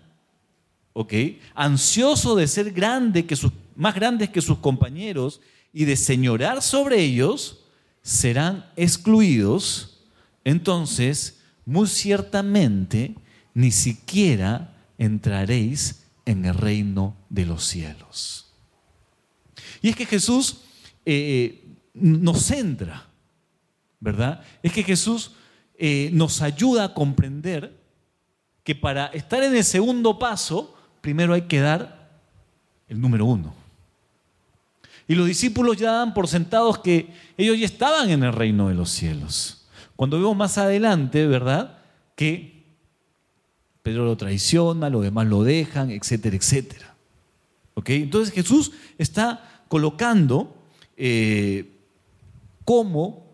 ¿ok? 0.93 1.13
Ansioso 1.56 2.36
de 2.36 2.47
ser 2.47 2.71
grande 2.73 3.25
que 3.25 3.36
más 3.75 3.95
grandes 3.95 4.30
que 4.30 4.43
sus 4.43 4.60
compañeros 4.60 5.41
y 5.73 5.86
de 5.86 5.95
señorar 5.95 6.62
sobre 6.62 7.02
ellos, 7.02 7.59
serán 8.10 8.65
excluidos, 8.76 10.00
entonces 10.43 11.43
muy 11.63 11.86
ciertamente 11.86 13.13
ni 13.54 13.69
siquiera 13.69 14.76
entraréis 14.98 16.08
en 16.26 16.43
el 16.45 16.56
reino 16.56 17.15
de 17.30 17.45
los 17.45 17.65
cielos. 17.65 18.52
Y 19.84 19.89
es 19.89 19.95
que 19.95 20.08
Jesús 20.08 20.62
eh, 21.06 21.63
nos 21.93 22.45
centra, 22.45 23.06
¿verdad? 24.00 24.43
Es 24.63 24.74
que 24.74 24.82
Jesús 24.82 25.34
eh, 25.78 26.10
nos 26.12 26.41
ayuda 26.41 26.86
a 26.86 26.93
comprender 26.95 27.80
que 28.63 28.74
para 28.74 29.06
estar 29.08 29.43
en 29.43 29.56
el 29.56 29.63
segundo 29.63 30.17
paso, 30.17 30.76
primero 31.02 31.36
hay 31.36 31.43
que 31.43 31.60
dar 31.60 32.10
el 32.88 33.00
número 33.00 33.26
uno. 33.26 33.54
Y 35.10 35.15
los 35.15 35.26
discípulos 35.26 35.76
ya 35.78 35.91
dan 35.91 36.13
por 36.13 36.28
sentados 36.28 36.78
que 36.78 37.12
ellos 37.36 37.58
ya 37.60 37.65
estaban 37.65 38.12
en 38.12 38.24
el 38.24 38.32
reino 38.32 38.69
de 38.69 38.76
los 38.76 38.91
cielos. 38.91 39.65
Cuando 39.95 40.17
vemos 40.17 40.38
más 40.38 40.60
adelante, 40.60 41.26
¿verdad? 41.26 41.80
Que 42.15 42.63
Pedro 43.82 44.06
lo 44.06 44.15
traiciona, 44.17 44.88
los 44.91 45.02
demás 45.02 45.26
lo 45.26 45.43
dejan, 45.43 45.89
etcétera, 45.89 46.36
etcétera. 46.36 46.95
¿Ok? 47.74 47.89
Entonces 47.89 48.32
Jesús 48.32 48.72
está 49.00 49.63
colocando 49.67 50.56
eh, 50.95 51.76
cómo 52.63 53.26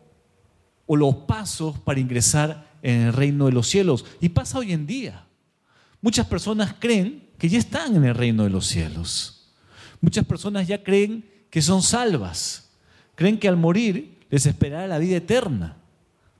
o 0.86 0.96
los 0.96 1.14
pasos 1.28 1.78
para 1.80 2.00
ingresar 2.00 2.72
en 2.84 3.02
el 3.02 3.14
reino 3.14 3.48
de 3.48 3.52
los 3.52 3.68
cielos. 3.68 4.06
Y 4.22 4.30
pasa 4.30 4.60
hoy 4.60 4.72
en 4.72 4.88
día. 4.88 5.28
Muchas 6.00 6.26
personas 6.26 6.74
creen 6.80 7.28
que 7.38 7.50
ya 7.50 7.60
están 7.60 7.98
en 7.98 8.06
el 8.06 8.16
reino 8.16 8.46
de 8.46 8.50
los 8.50 8.66
cielos. 8.66 9.52
Muchas 10.00 10.24
personas 10.26 10.70
ya 10.70 10.82
creen 10.82 11.35
que 11.56 11.62
son 11.62 11.82
salvas. 11.82 12.68
Creen 13.16 13.40
que 13.40 13.48
al 13.48 13.56
morir 13.56 14.18
les 14.30 14.46
esperará 14.46 14.88
la 14.88 14.98
vida 15.00 15.16
eterna, 15.16 15.78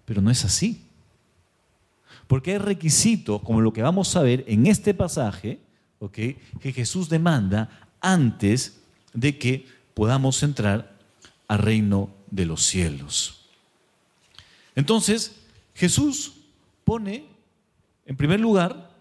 pero 0.04 0.22
no 0.22 0.30
es 0.30 0.44
así. 0.44 0.84
Porque 2.28 2.52
hay 2.52 2.58
requisitos, 2.58 3.42
como 3.42 3.62
lo 3.62 3.72
que 3.72 3.82
vamos 3.82 4.14
a 4.18 4.24
ver 4.24 4.44
en 4.46 4.68
este 4.68 4.94
pasaje, 4.94 5.62
que 6.12 6.74
Jesús 6.74 7.08
demanda 7.08 7.70
antes 8.02 8.82
de 9.14 9.40
que 9.40 9.66
podamos 9.94 10.44
entrar 10.44 10.98
al 11.48 11.60
reino 11.60 12.10
de 12.30 12.46
los 12.46 12.64
cielos. 12.64 13.46
Entonces, 14.76 15.38
Jesús 15.76 16.34
pone 16.84 17.24
en 18.06 18.18
primer 18.18 18.42
lugar 18.42 18.92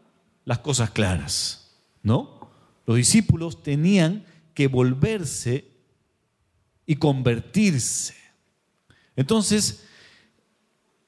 las 0.44 0.61
cosas 0.61 0.90
claras, 0.90 1.72
¿no? 2.05 2.53
Los 2.87 2.98
discípulos 2.98 3.64
tenían 3.64 4.24
que 4.55 4.68
volverse 4.68 5.73
y 6.87 6.97
convertirse. 6.97 8.14
Entonces, 9.16 9.85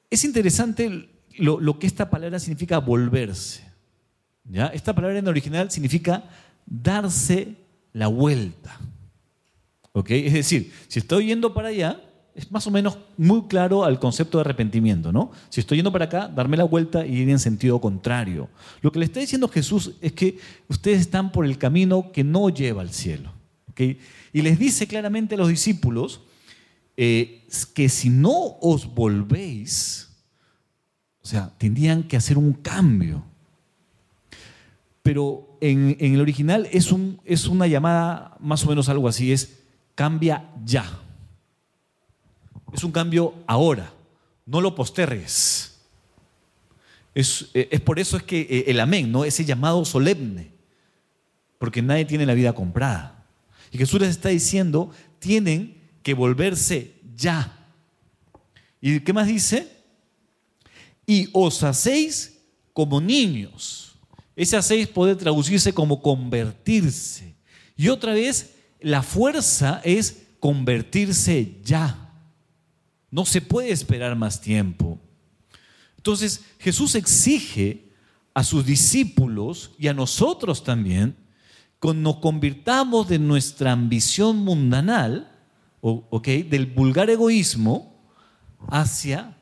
es 0.09 0.23
interesante 0.23 1.09
lo, 1.37 1.79
que 1.79 1.87
esta 1.87 2.09
palabra 2.09 2.39
significa 2.39 2.79
volverse. 2.79 3.63
¿ya? 4.45 4.67
Esta 4.67 4.93
palabra 4.93 5.19
en 5.19 5.27
original 5.27 5.69
significa 5.71 6.23
darse 6.65 7.55
la 7.93 8.07
vuelta. 8.07 8.79
¿ok? 9.91 10.11
Es 10.11 10.33
decir, 10.33 10.73
si 10.87 10.99
estoy 10.99 11.27
yendo 11.27 11.53
para 11.53 11.69
allá, 11.69 12.01
es 12.37 12.51
más 12.51 12.67
o 12.67 12.71
menos 12.71 12.99
muy 13.17 13.47
claro 13.47 13.83
al 13.83 13.99
concepto 13.99 14.37
de 14.37 14.41
arrepentimiento, 14.41 15.11
¿no? 15.11 15.31
Si 15.49 15.59
estoy 15.59 15.79
yendo 15.79 15.91
para 15.91 16.05
acá, 16.05 16.27
darme 16.27 16.55
la 16.55 16.65
vuelta 16.65 17.03
y 17.03 17.15
ir 17.15 17.29
en 17.29 17.39
sentido 17.39 17.81
contrario. 17.81 18.47
Lo 18.81 18.91
que 18.91 18.99
le 18.99 19.05
está 19.05 19.19
diciendo 19.19 19.47
Jesús 19.47 19.93
es 20.01 20.11
que 20.11 20.37
ustedes 20.67 20.99
están 20.99 21.31
por 21.31 21.45
el 21.45 21.57
camino 21.57 22.11
que 22.11 22.23
no 22.23 22.49
lleva 22.49 22.83
al 22.83 22.93
cielo. 22.93 23.33
Y 24.37 24.43
les 24.43 24.59
dice 24.59 24.85
claramente 24.85 25.33
a 25.33 25.37
los 25.39 25.47
discípulos 25.47 26.21
eh, 26.95 27.43
que 27.73 27.89
si 27.89 28.11
no 28.11 28.59
os 28.61 28.93
volvéis, 28.93 30.09
o 31.23 31.25
sea, 31.25 31.51
tendrían 31.57 32.03
que 32.03 32.17
hacer 32.17 32.37
un 32.37 32.53
cambio. 32.53 33.23
Pero 35.01 35.57
en, 35.59 35.97
el 35.99 36.21
original 36.21 36.69
es, 36.71 36.91
un, 36.91 37.19
es 37.25 37.47
una 37.47 37.65
llamada 37.65 38.37
más 38.39 38.63
o 38.63 38.69
menos 38.69 38.89
algo 38.89 39.07
así, 39.07 39.31
es 39.31 39.57
cambia 39.95 40.47
ya. 40.63 40.85
Es 42.73 42.83
un 42.83 42.91
cambio 42.91 43.33
ahora, 43.47 43.91
no 44.45 44.61
lo 44.61 44.75
postergues. 44.75 45.79
Es, 47.15 47.49
eh, 47.55 47.69
es, 47.71 47.81
por 47.81 47.97
eso 47.97 48.17
es 48.17 48.21
que 48.21 48.41
eh, 48.41 48.65
el 48.67 48.79
amén, 48.81 49.11
¿no? 49.11 49.25
Ese 49.25 49.45
llamado 49.45 49.83
solemne, 49.83 50.51
porque 51.57 51.81
nadie 51.81 52.05
tiene 52.05 52.27
la 52.27 52.35
vida 52.35 52.53
comprada. 52.53 53.16
Y 53.71 53.77
Jesús 53.77 53.99
les 53.99 54.09
está 54.09 54.29
diciendo, 54.29 54.91
tienen 55.19 55.89
que 56.03 56.13
volverse 56.13 56.95
ya. 57.15 57.67
¿Y 58.79 58.99
qué 59.01 59.13
más 59.13 59.27
dice? 59.27 59.67
Y 61.05 61.29
os 61.33 61.63
hacéis 61.63 62.39
como 62.73 63.01
niños. 63.01 63.95
Ese 64.35 64.55
hacéis 64.55 64.87
puede 64.87 65.15
traducirse 65.15 65.73
como 65.73 66.01
convertirse. 66.01 67.35
Y 67.75 67.89
otra 67.89 68.13
vez, 68.13 68.55
la 68.79 69.01
fuerza 69.01 69.81
es 69.83 70.23
convertirse 70.39 71.57
ya. 71.63 72.13
No 73.09 73.25
se 73.25 73.41
puede 73.41 73.71
esperar 73.71 74.15
más 74.15 74.39
tiempo. 74.39 74.99
Entonces 75.95 76.41
Jesús 76.59 76.95
exige 76.95 77.91
a 78.33 78.43
sus 78.43 78.65
discípulos 78.65 79.71
y 79.79 79.87
a 79.87 79.93
nosotros 79.93 80.63
también 80.63 81.17
nos 81.81 82.17
convirtamos 82.17 83.07
de 83.07 83.19
nuestra 83.19 83.71
ambición 83.71 84.37
mundanal, 84.37 85.31
del 85.81 86.65
vulgar 86.65 87.09
egoísmo, 87.09 87.95
hacia 88.67 89.37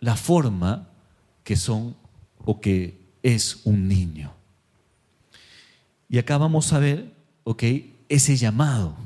la 0.00 0.16
forma 0.16 0.88
que 1.42 1.56
son 1.56 1.96
o 2.44 2.60
que 2.60 3.00
es 3.22 3.60
un 3.64 3.88
niño. 3.88 4.32
Y 6.08 6.18
acá 6.18 6.38
vamos 6.38 6.72
a 6.72 6.78
ver, 6.78 7.12
ese 8.08 8.36
llamado. 8.36 8.96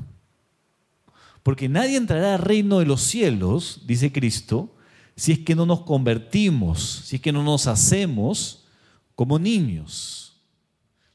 Porque 1.41 1.67
nadie 1.69 1.97
entrará 1.97 2.35
al 2.35 2.41
reino 2.41 2.79
de 2.79 2.85
los 2.85 3.01
cielos, 3.01 3.81
dice 3.85 4.11
Cristo, 4.11 4.75
si 5.15 5.31
es 5.31 5.39
que 5.39 5.55
no 5.55 5.65
nos 5.65 5.81
convertimos, 5.81 7.03
si 7.05 7.17
es 7.17 7.21
que 7.21 7.31
no 7.31 7.43
nos 7.43 7.67
hacemos 7.67 8.65
como 9.15 9.39
niños. 9.39 10.28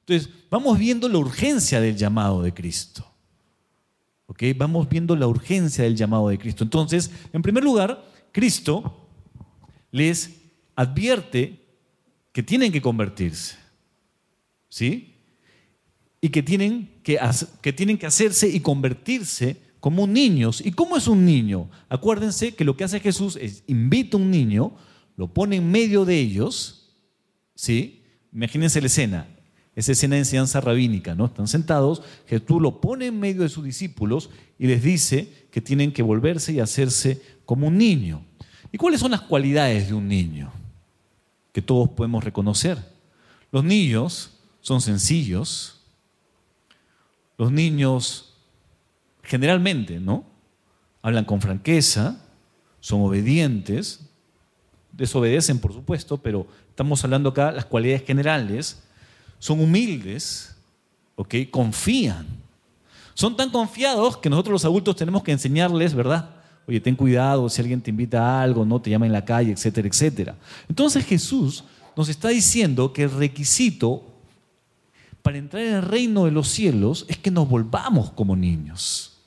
Entonces, 0.06 0.30
vamos 0.50 0.78
viendo 0.78 1.08
la 1.08 1.16
urgencia 1.16 1.80
del 1.80 1.96
llamado 1.96 2.42
de 2.42 2.52
Cristo. 2.52 3.10
¿Ok? 4.26 4.42
Vamos 4.56 4.88
viendo 4.88 5.16
la 5.16 5.26
urgencia 5.26 5.84
del 5.84 5.96
llamado 5.96 6.28
de 6.28 6.38
Cristo. 6.38 6.62
Entonces, 6.64 7.10
en 7.32 7.40
primer 7.40 7.64
lugar, 7.64 8.04
Cristo 8.30 9.08
les 9.90 10.30
advierte 10.76 11.58
que 12.32 12.42
tienen 12.42 12.70
que 12.70 12.82
convertirse. 12.82 13.56
¿Sí? 14.68 15.14
Y 16.20 16.28
que 16.28 16.42
tienen 16.42 17.00
que, 17.02 17.18
hacerse 17.18 18.48
y 18.48 18.60
convertirse 18.60 19.56
como 19.80 20.06
niños. 20.06 20.60
¿Y 20.64 20.72
cómo 20.72 20.98
es 20.98 21.06
un 21.06 21.24
niño? 21.24 21.70
Acuérdense 21.88 22.54
que 22.54 22.64
lo 22.64 22.76
que 22.76 22.84
hace 22.84 23.00
Jesús 23.00 23.38
es 23.40 23.62
invita 23.66 24.18
a 24.18 24.20
un 24.20 24.30
niño, 24.30 24.74
lo 25.16 25.32
pone 25.32 25.56
en 25.56 25.70
medio 25.70 26.04
de 26.04 26.18
ellos, 26.18 26.94
¿sí? 27.54 28.02
Imagínense 28.32 28.80
la 28.80 28.86
escena, 28.88 29.28
esa 29.76 29.92
escena 29.92 30.14
de 30.14 30.20
enseñanza 30.20 30.60
rabínica, 30.60 31.14
¿no? 31.14 31.26
Están 31.26 31.48
sentados, 31.48 32.02
Jesús 32.26 32.62
lo 32.62 32.80
pone 32.80 33.06
en 33.06 33.18
medio 33.18 33.42
de 33.42 33.48
sus 33.48 33.64
discípulos 33.64 34.30
y 34.58 34.66
les 34.66 34.82
dice 34.82 35.48
que 35.50 35.60
tienen 35.60 35.92
que 35.92 36.02
volverse 36.02 36.52
y 36.52 36.60
hacerse 36.60 37.20
como 37.44 37.66
un 37.66 37.78
niño. 37.78 38.24
¿Y 38.70 38.78
cuáles 38.78 39.00
son 39.00 39.10
las 39.10 39.22
cualidades 39.22 39.88
de 39.88 39.94
un 39.94 40.08
niño 40.08 40.52
que 41.52 41.62
todos 41.62 41.88
podemos 41.90 42.22
reconocer? 42.22 42.78
Los 43.50 43.64
niños 43.64 44.38
son 44.60 44.80
sencillos, 44.80 45.80
los 47.36 47.50
niños 47.50 48.34
generalmente, 49.22 49.98
¿no? 49.98 50.24
Hablan 51.02 51.24
con 51.24 51.40
franqueza, 51.40 52.20
son 52.80 53.00
obedientes, 53.02 54.08
desobedecen 54.92 55.58
por 55.58 55.72
supuesto, 55.72 56.18
pero 56.18 56.46
estamos 56.68 57.02
hablando 57.04 57.30
acá 57.30 57.46
de 57.46 57.56
las 57.56 57.64
cualidades 57.64 58.04
generales, 58.04 58.83
son 59.44 59.60
humildes, 59.60 60.56
¿ok? 61.16 61.34
Confían. 61.50 62.26
Son 63.12 63.36
tan 63.36 63.50
confiados 63.50 64.16
que 64.16 64.30
nosotros 64.30 64.52
los 64.52 64.64
adultos 64.64 64.96
tenemos 64.96 65.22
que 65.22 65.32
enseñarles, 65.32 65.92
¿verdad? 65.92 66.30
Oye, 66.66 66.80
ten 66.80 66.96
cuidado 66.96 67.46
si 67.50 67.60
alguien 67.60 67.82
te 67.82 67.90
invita 67.90 68.22
a 68.22 68.42
algo, 68.42 68.64
no 68.64 68.80
te 68.80 68.88
llama 68.88 69.04
en 69.04 69.12
la 69.12 69.22
calle, 69.22 69.52
etcétera, 69.52 69.86
etcétera. 69.86 70.34
Entonces 70.66 71.04
Jesús 71.04 71.62
nos 71.94 72.08
está 72.08 72.28
diciendo 72.28 72.94
que 72.94 73.02
el 73.02 73.10
requisito 73.10 74.14
para 75.20 75.36
entrar 75.36 75.62
en 75.62 75.74
el 75.74 75.82
reino 75.82 76.24
de 76.24 76.30
los 76.30 76.48
cielos 76.48 77.04
es 77.06 77.18
que 77.18 77.30
nos 77.30 77.46
volvamos 77.46 78.12
como 78.12 78.34
niños. 78.34 79.18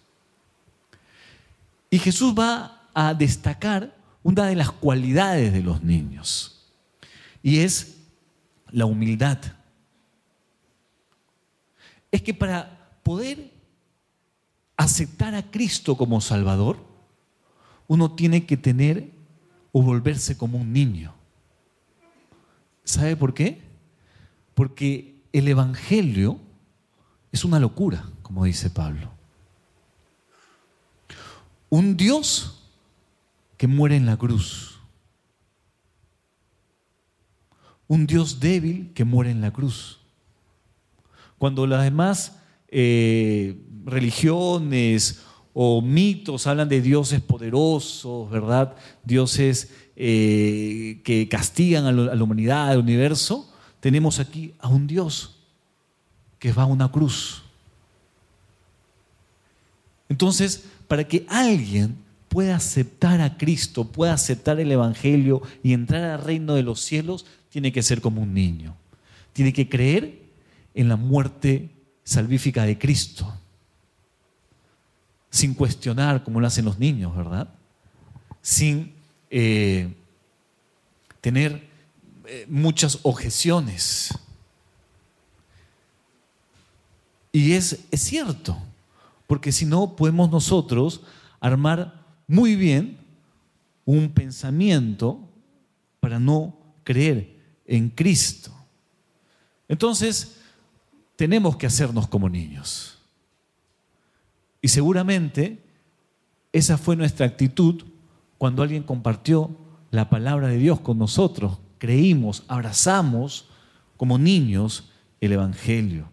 Y 1.91 1.99
Jesús 1.99 2.33
va 2.33 2.87
a 2.91 3.13
destacar 3.13 3.95
una 4.23 4.47
de 4.47 4.55
las 4.55 4.71
cualidades 4.71 5.53
de 5.53 5.61
los 5.61 5.83
niños, 5.83 6.65
y 7.43 7.59
es 7.59 7.97
la 8.71 8.87
humildad. 8.87 9.37
Es 12.17 12.23
que 12.23 12.33
para 12.33 12.99
poder 13.03 13.53
aceptar 14.75 15.35
a 15.35 15.51
Cristo 15.51 15.95
como 15.95 16.19
Salvador, 16.19 16.83
uno 17.85 18.15
tiene 18.15 18.47
que 18.47 18.57
tener 18.57 19.11
o 19.71 19.83
volverse 19.83 20.35
como 20.35 20.57
un 20.57 20.73
niño. 20.73 21.13
¿Sabe 22.83 23.15
por 23.15 23.35
qué? 23.35 23.61
Porque 24.55 25.21
el 25.31 25.47
Evangelio 25.47 26.39
es 27.31 27.45
una 27.45 27.59
locura, 27.59 28.09
como 28.23 28.45
dice 28.45 28.71
Pablo. 28.71 29.11
Un 31.69 31.97
Dios 31.97 32.63
que 33.57 33.67
muere 33.67 33.95
en 33.95 34.07
la 34.07 34.17
cruz. 34.17 34.79
Un 37.87 38.07
Dios 38.07 38.39
débil 38.39 38.91
que 38.95 39.05
muere 39.05 39.29
en 39.29 39.41
la 39.41 39.53
cruz. 39.53 39.96
Cuando 41.37 41.67
las 41.67 41.83
demás 41.83 42.37
eh, 42.69 43.57
religiones 43.85 45.23
o 45.53 45.81
mitos 45.81 46.47
hablan 46.47 46.69
de 46.69 46.81
dioses 46.81 47.21
poderosos, 47.21 48.29
¿verdad? 48.29 48.75
Dioses 49.03 49.71
eh, 49.95 51.01
que 51.03 51.27
castigan 51.27 51.85
a, 51.85 51.89
a 51.89 52.15
la 52.15 52.23
humanidad, 52.23 52.69
al 52.69 52.79
universo, 52.79 53.51
tenemos 53.79 54.19
aquí 54.19 54.53
a 54.59 54.67
un 54.67 54.87
Dios 54.87 55.35
que 56.39 56.51
va 56.51 56.63
a 56.63 56.67
una 56.67 56.91
cruz. 56.91 57.43
Entonces, 60.09 60.65
para 60.87 61.07
que 61.07 61.25
alguien 61.27 61.97
pueda 62.29 62.55
aceptar 62.55 63.21
a 63.21 63.37
Cristo, 63.37 63.85
pueda 63.85 64.13
aceptar 64.13 64.59
el 64.59 64.71
Evangelio 64.71 65.41
y 65.63 65.73
entrar 65.73 66.03
al 66.03 66.23
reino 66.23 66.53
de 66.53 66.63
los 66.63 66.81
cielos, 66.81 67.25
tiene 67.49 67.71
que 67.71 67.83
ser 67.83 68.01
como 68.01 68.21
un 68.21 68.33
niño. 68.33 68.75
Tiene 69.33 69.53
que 69.53 69.67
creer 69.67 70.26
en 70.77 70.89
la 70.89 70.95
muerte 70.95 71.71
salvífica 72.03 72.63
de 72.63 72.77
Cristo, 72.77 73.33
sin 75.31 75.55
cuestionar 75.55 76.23
como 76.23 76.39
lo 76.39 76.45
hacen 76.45 76.65
los 76.65 76.77
niños, 76.77 77.15
¿verdad? 77.15 77.49
Sin 78.43 78.93
eh, 79.31 79.91
tener 81.19 81.67
eh, 82.27 82.45
muchas 82.47 82.99
objeciones. 83.01 84.13
Y 87.31 87.53
es, 87.53 87.79
es 87.89 88.01
cierto, 88.01 88.55
porque 89.25 89.51
si 89.51 89.65
no 89.65 89.95
podemos 89.95 90.29
nosotros 90.29 91.01
armar 91.39 92.05
muy 92.27 92.55
bien 92.55 92.99
un 93.83 94.09
pensamiento 94.09 95.27
para 95.99 96.19
no 96.19 96.55
creer 96.83 97.35
en 97.65 97.89
Cristo. 97.89 98.53
Entonces, 99.67 100.37
tenemos 101.17 101.57
que 101.57 101.67
hacernos 101.67 102.07
como 102.07 102.29
niños. 102.29 102.99
Y 104.61 104.69
seguramente 104.69 105.61
esa 106.53 106.77
fue 106.77 106.95
nuestra 106.95 107.25
actitud 107.25 107.83
cuando 108.37 108.63
alguien 108.63 108.83
compartió 108.83 109.53
la 109.91 110.09
palabra 110.09 110.47
de 110.47 110.57
Dios 110.57 110.79
con 110.79 110.97
nosotros. 110.97 111.59
Creímos, 111.77 112.45
abrazamos 112.47 113.49
como 113.97 114.17
niños 114.17 114.89
el 115.19 115.33
Evangelio. 115.33 116.09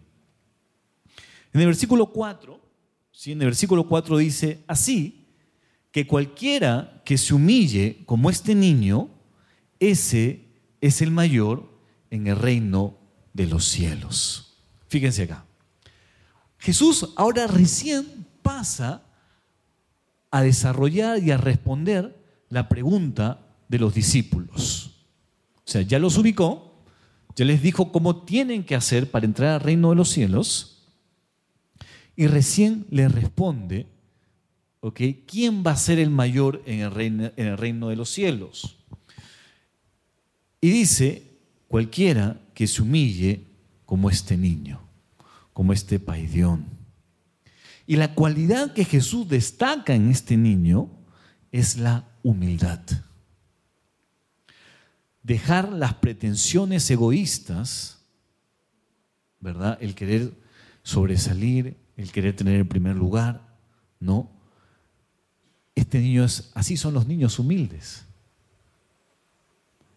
En 1.53 1.61
el 1.61 1.67
versículo 1.67 2.07
4 2.07 2.65
en 3.31 3.41
el 3.41 3.47
versículo 3.47 3.87
4 3.87 4.17
dice, 4.17 4.63
así 4.67 5.25
que 5.91 6.05
cualquiera 6.05 7.01
que 7.05 7.17
se 7.17 7.33
humille 7.33 8.03
como 8.05 8.29
este 8.29 8.53
niño, 8.53 9.09
ese 9.79 10.45
es 10.81 11.01
el 11.01 11.11
mayor 11.11 11.69
en 12.11 12.27
el 12.27 12.35
reino 12.35 12.97
de 13.33 13.47
los 13.47 13.65
cielos. 13.65 14.44
Fíjense 14.95 15.23
acá. 15.23 15.43
Jesús 16.57 17.09
ahora 17.17 17.47
recién 17.47 18.25
pasa 18.41 19.03
a 20.31 20.41
desarrollar 20.41 21.21
y 21.21 21.31
a 21.31 21.37
responder 21.37 22.15
la 22.47 22.69
pregunta 22.69 23.45
de 23.67 23.79
los 23.79 23.93
discípulos. 23.93 24.91
O 25.57 25.63
sea, 25.65 25.81
ya 25.81 25.99
los 25.99 26.17
ubicó, 26.17 26.81
ya 27.35 27.43
les 27.43 27.61
dijo 27.61 27.91
cómo 27.91 28.23
tienen 28.23 28.63
que 28.63 28.73
hacer 28.73 29.11
para 29.11 29.25
entrar 29.25 29.55
al 29.55 29.59
reino 29.59 29.89
de 29.89 29.97
los 29.97 30.07
cielos 30.07 30.87
y 32.15 32.27
recién 32.27 32.85
le 32.89 33.09
responde, 33.09 33.87
¿ok? 34.79 35.01
¿Quién 35.27 35.61
va 35.61 35.71
a 35.71 35.75
ser 35.75 35.99
el 35.99 36.09
mayor 36.09 36.63
en 36.65 36.79
el, 36.79 36.91
reino, 36.91 37.31
en 37.35 37.47
el 37.47 37.57
reino 37.57 37.89
de 37.89 37.97
los 37.97 38.09
cielos? 38.09 38.77
Y 40.61 40.69
dice, 40.69 41.33
cualquiera 41.67 42.39
que 42.53 42.65
se 42.65 42.81
humille 42.81 43.55
como 43.85 44.09
este 44.09 44.35
niño, 44.35 44.84
como 45.55 45.71
este 45.71 46.01
paidión. 46.01 46.65
Y 47.87 47.95
la 47.95 48.13
cualidad 48.13 48.73
que 48.73 48.83
Jesús 48.83 49.29
destaca 49.29 49.95
en 49.95 50.11
este 50.11 50.35
niño 50.35 50.89
es 51.49 51.77
la 51.77 52.09
humildad. 52.23 52.81
Dejar 55.23 55.71
las 55.71 55.93
pretensiones 55.93 56.91
egoístas, 56.91 58.03
¿verdad? 59.39 59.77
El 59.79 59.95
querer 59.95 60.33
sobresalir, 60.83 61.77
el 61.95 62.11
querer 62.11 62.35
tener 62.35 62.57
el 62.57 62.67
primer 62.67 62.97
lugar, 62.97 63.55
¿no? 64.01 64.29
Este 65.73 66.01
niño 66.01 66.25
es, 66.25 66.51
así 66.53 66.75
son 66.75 66.93
los 66.93 67.07
niños 67.07 67.39
humildes. 67.39 68.03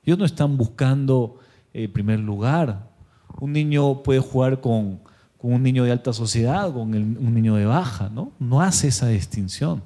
Ellos 0.05 0.21
no 0.21 0.25
están 0.25 0.57
buscando 0.57 1.41
el 1.73 1.91
primer 1.91 2.21
lugar. 2.21 2.93
Un 3.41 3.53
niño 3.53 4.05
puede 4.05 4.21
jugar 4.21 4.61
con, 4.61 5.08
un 5.41 5.63
niño 5.63 5.85
de 5.85 5.93
alta 5.93 6.13
sociedad, 6.13 6.73
con 6.73 6.95
un 6.95 7.35
niño 7.35 7.55
de 7.55 7.65
baja, 7.65 8.09
¿no? 8.09 8.33
No 8.39 8.61
hace 8.61 8.89
esa 8.89 9.09
distinción. 9.09 9.83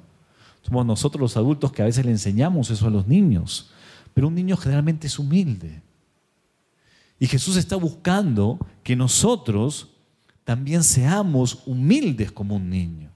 Somos 0.63 0.85
nosotros 0.85 1.21
los 1.21 1.37
adultos 1.37 1.71
que 1.71 1.81
a 1.81 1.85
veces 1.85 2.05
le 2.05 2.11
enseñamos 2.11 2.69
eso 2.69 2.87
a 2.87 2.89
los 2.89 3.07
niños. 3.07 3.71
Pero 4.13 4.27
un 4.27 4.35
niño 4.35 4.57
generalmente 4.57 5.07
es 5.07 5.19
humilde. 5.19 5.81
Y 7.19 7.27
Jesús 7.27 7.57
está 7.57 7.75
buscando 7.75 8.59
que 8.83 8.95
nosotros 8.95 9.89
también 10.43 10.83
seamos 10.83 11.63
humildes 11.65 12.31
como 12.31 12.55
un 12.55 12.69
niño. 12.69 13.09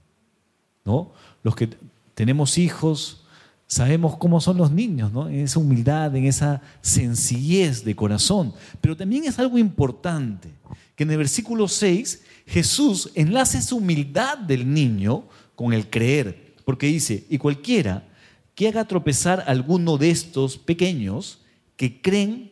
¿no? 0.84 1.12
Los 1.42 1.54
que 1.54 1.68
tenemos 2.14 2.58
hijos, 2.58 3.24
sabemos 3.66 4.16
cómo 4.16 4.40
son 4.40 4.56
los 4.56 4.70
niños, 4.70 5.12
¿no? 5.12 5.28
en 5.28 5.40
esa 5.40 5.60
humildad, 5.60 6.14
en 6.16 6.24
esa 6.24 6.62
sencillez 6.80 7.84
de 7.84 7.94
corazón. 7.94 8.54
Pero 8.80 8.96
también 8.96 9.24
es 9.24 9.38
algo 9.38 9.58
importante, 9.58 10.50
que 10.98 11.04
en 11.04 11.12
el 11.12 11.18
versículo 11.18 11.68
6 11.68 12.24
Jesús 12.44 13.12
enlace 13.14 13.58
esa 13.58 13.76
humildad 13.76 14.36
del 14.36 14.74
niño 14.74 15.28
con 15.54 15.72
el 15.72 15.88
creer, 15.88 16.56
porque 16.64 16.88
dice, 16.88 17.24
y 17.30 17.38
cualquiera 17.38 18.08
que 18.56 18.66
haga 18.66 18.84
tropezar 18.84 19.38
a 19.38 19.44
alguno 19.44 19.96
de 19.96 20.10
estos 20.10 20.58
pequeños 20.58 21.38
que 21.76 22.02
creen 22.02 22.50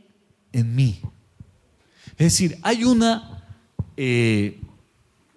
en 0.52 0.76
mí. 0.76 1.00
Es 2.12 2.26
decir, 2.32 2.56
hay 2.62 2.84
una 2.84 3.44
eh, 3.96 4.60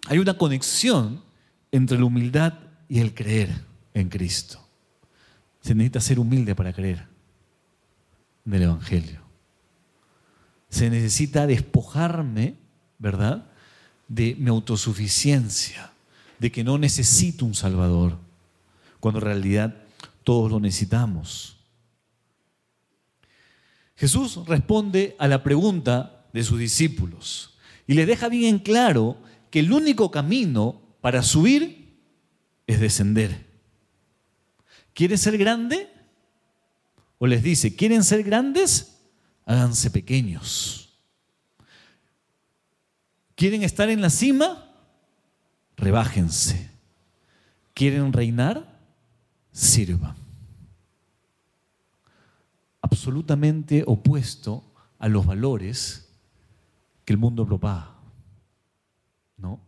hay 0.08 0.20
una 0.20 0.38
conexión 0.38 1.24
entre 1.72 1.98
la 1.98 2.06
humildad 2.06 2.60
y 2.88 3.00
el 3.00 3.16
creer 3.16 3.50
en 3.96 4.10
Cristo. 4.10 4.64
Se 5.62 5.74
necesita 5.74 6.00
ser 6.00 6.20
humilde 6.20 6.54
para 6.54 6.74
creer 6.74 7.08
en 8.46 8.54
el 8.54 8.62
Evangelio. 8.62 9.22
Se 10.70 10.92
necesita 10.92 11.48
despojarme, 11.48 12.69
¿verdad?, 13.00 13.46
de 14.08 14.36
mi 14.38 14.50
autosuficiencia, 14.50 15.92
de 16.38 16.52
que 16.52 16.64
no 16.64 16.78
necesito 16.78 17.46
un 17.46 17.56
Salvador, 17.56 18.18
cuando 19.00 19.20
en 19.20 19.26
realidad 19.26 19.76
todos 20.24 20.52
lo 20.52 20.60
necesitamos. 20.60 21.58
Jesús 23.96 24.40
responde 24.46 25.16
a 25.20 25.28
la 25.28 25.44
pregunta 25.44 26.26
de 26.32 26.44
sus 26.44 26.60
discípulos 26.60 27.58
y 27.88 27.94
le 27.96 28.06
deja 28.06 28.30
bien 28.30 28.46
en 28.46 28.60
claro 28.60 29.18
que 29.50 29.60
el 29.60 29.72
único 29.74 30.12
camino 30.12 30.82
para 31.02 31.24
subir 31.24 31.98
es 32.68 32.80
descender. 32.80 33.46
¿Quieren 34.94 35.18
ser 35.18 35.38
grande? 35.38 35.90
O 37.18 37.28
les 37.28 37.44
dice, 37.44 37.76
¿quieren 37.76 38.04
ser 38.04 38.24
grandes? 38.24 39.00
Háganse 39.46 39.90
pequeños. 39.92 40.89
¿Quieren 43.40 43.64
estar 43.64 43.90
en 43.90 44.02
la 44.02 44.10
cima? 44.10 44.70
Rebájense. 45.78 46.72
¿Quieren 47.74 48.12
reinar? 48.12 48.82
Sirvan. 49.54 50.18
Absolutamente 52.82 53.86
opuesto 53.88 54.74
a 54.98 55.08
los 55.08 55.26
valores 55.26 56.10
que 57.06 57.14
el 57.14 57.18
mundo 57.18 57.46
propaga. 57.46 57.96
¿no? 59.38 59.62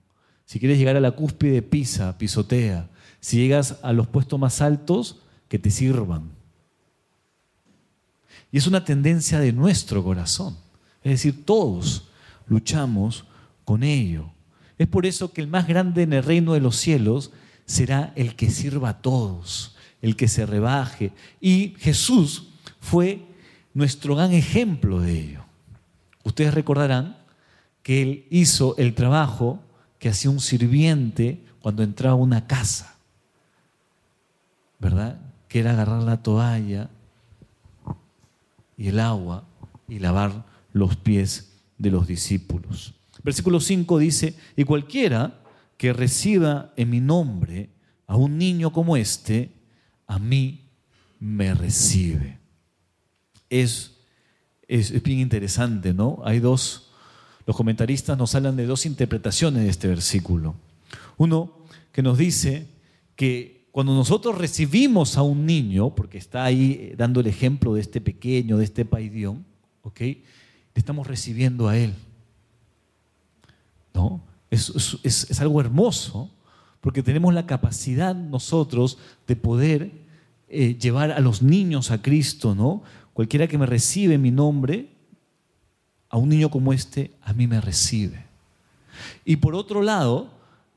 Si 0.44 0.60
quieres 0.60 0.78
llegar 0.78 0.98
a 0.98 1.00
la 1.00 1.12
cúspide, 1.12 1.62
pisa, 1.62 2.18
pisotea. 2.18 2.90
Si 3.22 3.38
llegas 3.38 3.80
a 3.84 3.94
los 3.94 4.06
puestos 4.06 4.38
más 4.38 4.60
altos, 4.60 5.22
que 5.48 5.60
te 5.60 5.72
sirvan. 5.72 6.30
Y 8.52 8.58
es 8.58 8.68
una 8.68 8.84
tendencia 8.84 9.40
de 9.40 9.54
nuestro 9.54 10.04
corazón. 10.04 10.58
Es 11.04 11.12
decir, 11.12 11.46
todos 11.46 12.10
luchamos 12.48 13.31
Es 14.78 14.88
por 14.88 15.06
eso 15.06 15.32
que 15.32 15.42
el 15.42 15.48
más 15.48 15.68
grande 15.68 16.04
en 16.04 16.14
el 16.14 16.24
reino 16.24 16.54
de 16.54 16.60
los 16.60 16.76
cielos 16.76 17.32
será 17.66 18.14
el 18.16 18.36
que 18.36 18.50
sirva 18.50 18.90
a 18.90 19.02
todos, 19.02 19.76
el 20.02 20.16
que 20.16 20.28
se 20.28 20.46
rebaje. 20.46 21.12
Y 21.40 21.76
Jesús 21.78 22.50
fue 22.80 23.22
nuestro 23.74 24.16
gran 24.16 24.34
ejemplo 24.34 25.00
de 25.00 25.20
ello. 25.20 25.46
Ustedes 26.24 26.54
recordarán 26.54 27.18
que 27.84 28.02
él 28.02 28.26
hizo 28.30 28.76
el 28.78 28.94
trabajo 28.94 29.60
que 30.00 30.10
hacía 30.10 30.32
un 30.32 30.40
sirviente 30.40 31.44
cuando 31.62 31.84
entraba 31.84 32.14
a 32.14 32.18
una 32.18 32.48
casa, 32.48 32.96
¿verdad? 34.80 35.20
Que 35.48 35.60
era 35.60 35.72
agarrar 35.72 36.02
la 36.04 36.22
toalla 36.22 36.90
y 38.78 38.88
el 38.88 39.00
agua 39.00 39.44
y 39.88 40.00
lavar 40.00 40.46
los 40.74 40.96
pies 40.96 41.54
de 41.78 41.92
los 41.92 42.08
discípulos. 42.08 42.96
Versículo 43.24 43.60
5 43.60 44.00
dice, 44.00 44.36
y 44.56 44.64
cualquiera 44.64 45.42
que 45.78 45.94
reciba 45.94 46.74
en 46.76 46.90
mi 46.90 47.00
nombre 47.00 47.70
a 48.08 48.16
un 48.16 48.38
niño 48.38 48.72
como 48.72 48.98
este, 48.98 49.52
a 50.08 50.20
mí 50.20 50.70
me 51.20 51.54
recibe. 51.54 52.40
Es, 53.50 53.98
es, 54.68 55.02
bien 55.04 55.20
interesante, 55.20 55.94
¿no? 55.94 56.22
Hay 56.24 56.40
dos 56.40 56.92
los 57.48 57.56
comentaristas 57.56 58.18
nos 58.18 58.36
hablan 58.36 58.56
de 58.56 58.66
dos 58.66 58.86
interpretaciones 58.86 59.64
de 59.64 59.70
este 59.70 59.88
versículo. 59.88 60.56
Uno 61.18 61.66
que 61.92 62.02
nos 62.02 62.18
dice 62.18 62.68
que 63.16 63.68
cuando 63.72 63.96
nosotros 63.96 64.38
recibimos 64.38 65.18
a 65.18 65.22
un 65.22 65.46
niño, 65.46 65.96
porque 65.96 66.18
está 66.18 66.44
ahí 66.44 66.94
dando 66.98 67.20
el 67.20 67.28
ejemplo 67.28 67.74
de 67.74 67.82
este 67.82 68.02
pequeño, 68.02 68.58
de 68.58 68.66
este 68.66 68.86
paidión, 68.86 69.46
¿ok? 69.82 70.00
Le 70.02 70.24
estamos 70.76 71.08
recibiendo 71.08 71.68
a 71.68 71.78
él. 71.78 71.94
¿No? 73.94 74.22
Es, 74.50 75.00
es, 75.04 75.42
algo 75.42 75.62
hermoso, 75.62 76.30
porque 76.82 77.04
tenemos 77.04 77.34
la 77.34 77.46
capacidad 77.46 78.16
nosotros 78.16 78.98
de 79.28 79.36
poder 79.36 79.92
eh, 80.50 80.76
llevar 80.76 81.12
a 81.12 81.20
los 81.20 81.42
niños 81.42 81.92
a 81.92 82.02
Cristo, 82.02 82.54
¿no? 82.56 82.84
Cualquiera 83.14 83.48
que 83.48 83.58
me 83.58 83.66
recibe 83.66 84.18
mi 84.18 84.32
nombre, 84.32 84.90
a 86.10 86.18
un 86.18 86.30
niño 86.30 86.50
como 86.50 86.74
este, 86.74 87.12
a 87.22 87.34
mí 87.34 87.48
me 87.48 87.62
recibe. 87.62 88.26
Y 89.24 89.38
por 89.38 89.56
otro 89.56 89.82
lado, 89.82 90.30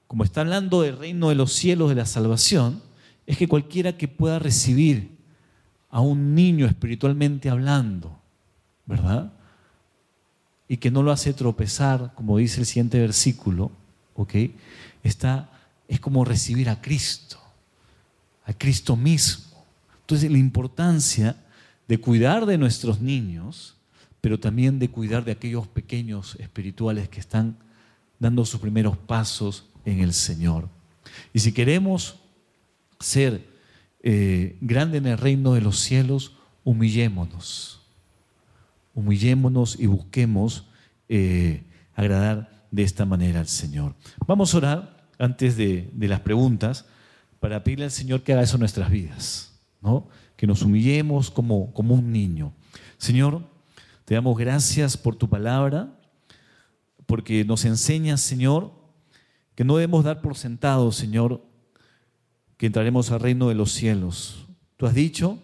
como 0.07 0.23
está 0.23 0.43
hablando 0.43 0.83
del 0.83 0.97
reino 0.97 1.29
de 1.29 1.35
los 1.35 1.53
cielos, 1.53 1.89
de 1.89 1.97
la 1.97 2.07
salvación, 2.07 2.83
es 3.27 3.37
que 3.37 3.49
cualquiera 3.49 3.97
que 3.97 4.07
pueda 4.07 4.39
recibir 4.39 5.17
a 5.91 6.01
un 6.01 6.35
niño 6.35 6.67
espiritualmente 6.67 7.49
hablando, 7.49 8.19
¿verdad? 8.87 9.33
Y 10.69 10.79
que 10.79 10.91
no 10.91 11.03
lo 11.03 11.13
hace 11.13 11.33
tropezar, 11.33 12.13
como 12.15 12.39
dice 12.39 12.61
el 12.61 12.67
siguiente 12.67 12.99
versículo, 12.99 13.71
¿ok? 14.15 14.35
Está, 15.03 15.51
es 15.89 16.01
como 16.01 16.25
recibir 16.25 16.69
a 16.69 16.81
Cristo, 16.81 17.39
a 18.47 18.53
Cristo 18.53 18.97
mismo. 18.97 19.65
Entonces, 20.01 20.31
la 20.31 20.39
importancia 20.39 21.37
de 21.87 21.99
cuidar 21.99 22.47
de 22.47 22.59
nuestros 22.59 23.01
niños 23.01 23.75
pero 24.25 24.41
también 24.41 24.79
de 24.79 24.89
cuidar 24.89 25.23
de 25.23 25.33
aquellos 25.33 25.69
pequeños 25.69 26.39
espirituales 26.41 27.11
que 27.11 27.21
están 27.21 27.59
dando 28.19 28.47
sus 28.47 28.59
primeros 28.59 28.97
pasos 28.97 29.67
en 29.85 30.01
el 30.01 30.15
Señor. 30.15 30.67
Y 31.35 31.41
si 31.41 31.53
queremos 31.53 32.17
ser 32.99 33.47
eh, 34.03 34.57
grande 34.63 34.97
en 34.97 35.09
el 35.09 35.19
reino 35.19 35.53
de 35.53 35.61
los 35.61 35.79
cielos, 35.79 36.33
humillémonos. 36.65 37.83
Humillémonos 38.95 39.79
y 39.79 39.87
busquemos 39.87 40.69
eh, 41.09 41.65
agradar 41.95 42.67
de 42.71 42.83
esta 42.83 43.05
manera 43.05 43.41
al 43.41 43.49
Señor. 43.49 43.95
Vamos 44.27 44.55
a 44.55 44.59
orar 44.59 45.09
antes 45.19 45.57
de, 45.57 45.91
las 45.97 46.21
preguntas 46.21 46.87
para 47.41 47.63
pedirle 47.63 47.85
al 47.85 47.91
Señor 47.91 48.23
que 48.23 48.33
haga 48.33 48.43
eso 48.43 48.57
en 48.57 48.61
nuestras 48.61 48.91
vidas, 48.91 49.61
¿no? 49.81 50.09
que 50.37 50.47
nos 50.47 50.63
humillemos 50.63 51.31
como, 51.31 51.73
como 51.73 51.95
un 51.95 52.11
niño. 52.11 52.53
Señor, 52.99 53.47
te 54.05 54.15
damos 54.15 54.37
gracias 54.37 54.97
por 54.97 55.17
tu 55.17 55.29
palabra, 55.29 55.99
porque 57.07 57.45
nos 57.45 57.65
enseñas, 57.65 58.21
Señor, 58.21 58.73
que 59.55 59.65
no 59.65 59.77
debemos 59.77 60.05
dar 60.05 60.21
por 60.21 60.37
sentado, 60.37 60.91
Señor, 60.91 61.45
que 62.57 62.67
entraremos 62.67 63.11
al 63.11 63.21
reino 63.21 63.49
de 63.49 63.55
los 63.55 63.73
cielos. 63.73 64.47
Tú 64.77 64.87
has 64.87 64.95
dicho 64.95 65.39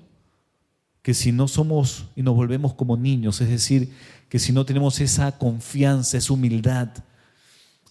que 1.03 1.15
si 1.15 1.33
no 1.33 1.49
somos 1.49 2.07
y 2.15 2.23
nos 2.23 2.35
volvemos 2.35 2.75
como 2.75 2.97
niños, 2.97 3.41
es 3.41 3.49
decir, 3.49 3.93
que 4.29 4.39
si 4.39 4.53
no 4.53 4.65
tenemos 4.65 5.01
esa 5.01 5.39
confianza, 5.39 6.19
esa 6.19 6.33
humildad 6.33 6.89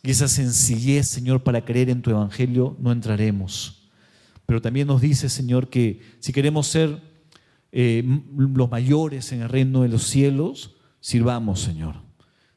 y 0.04 0.12
esa 0.12 0.28
sencillez, 0.28 1.08
Señor, 1.08 1.43
para 1.43 1.65
creer 1.65 1.89
en 1.89 2.02
tu 2.02 2.12
evangelio, 2.12 2.78
no 2.80 2.91
entraremos. 2.91 3.76
pero 4.45 4.62
también 4.62 4.88
nos 4.88 5.02
dice, 5.02 5.30
Señor, 5.30 5.69
que 5.69 6.02
si 6.19 6.34
queremos 6.34 6.65
ser 6.65 7.04
eh, 7.72 8.04
los 8.36 8.72
mayores 8.72 9.32
en 9.32 9.41
el 9.41 9.50
reino 9.50 9.84
de 9.84 9.89
los 9.89 10.04
cielos, 10.04 10.76
sirvamos, 11.02 11.60
Señor. 11.60 11.98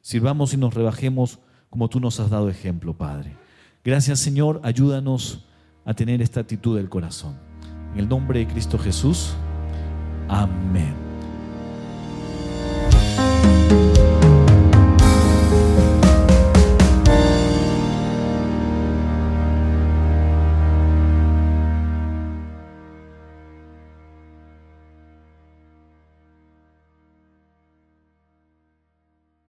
Sirvamos 0.01 0.53
y 0.53 0.57
nos 0.57 0.73
rebajemos 0.73 1.37
como 1.69 1.89
tú 1.89 1.99
nos 1.99 2.19
has 2.19 2.29
dado 2.29 2.49
ejemplo, 2.49 2.97
Padre. 2.97 3.35
Gracias, 3.83 4.19
Señor. 4.19 4.59
Ayúdanos 4.63 5.45
a 5.85 5.93
tener 5.93 6.21
esta 6.21 6.39
actitud 6.39 6.77
del 6.77 6.89
corazón. 6.89 7.37
En 7.93 7.99
el 7.99 8.09
nombre 8.09 8.39
de 8.39 8.47
Cristo 8.47 8.79
Jesús. 8.79 9.35
Amén. 10.27 11.02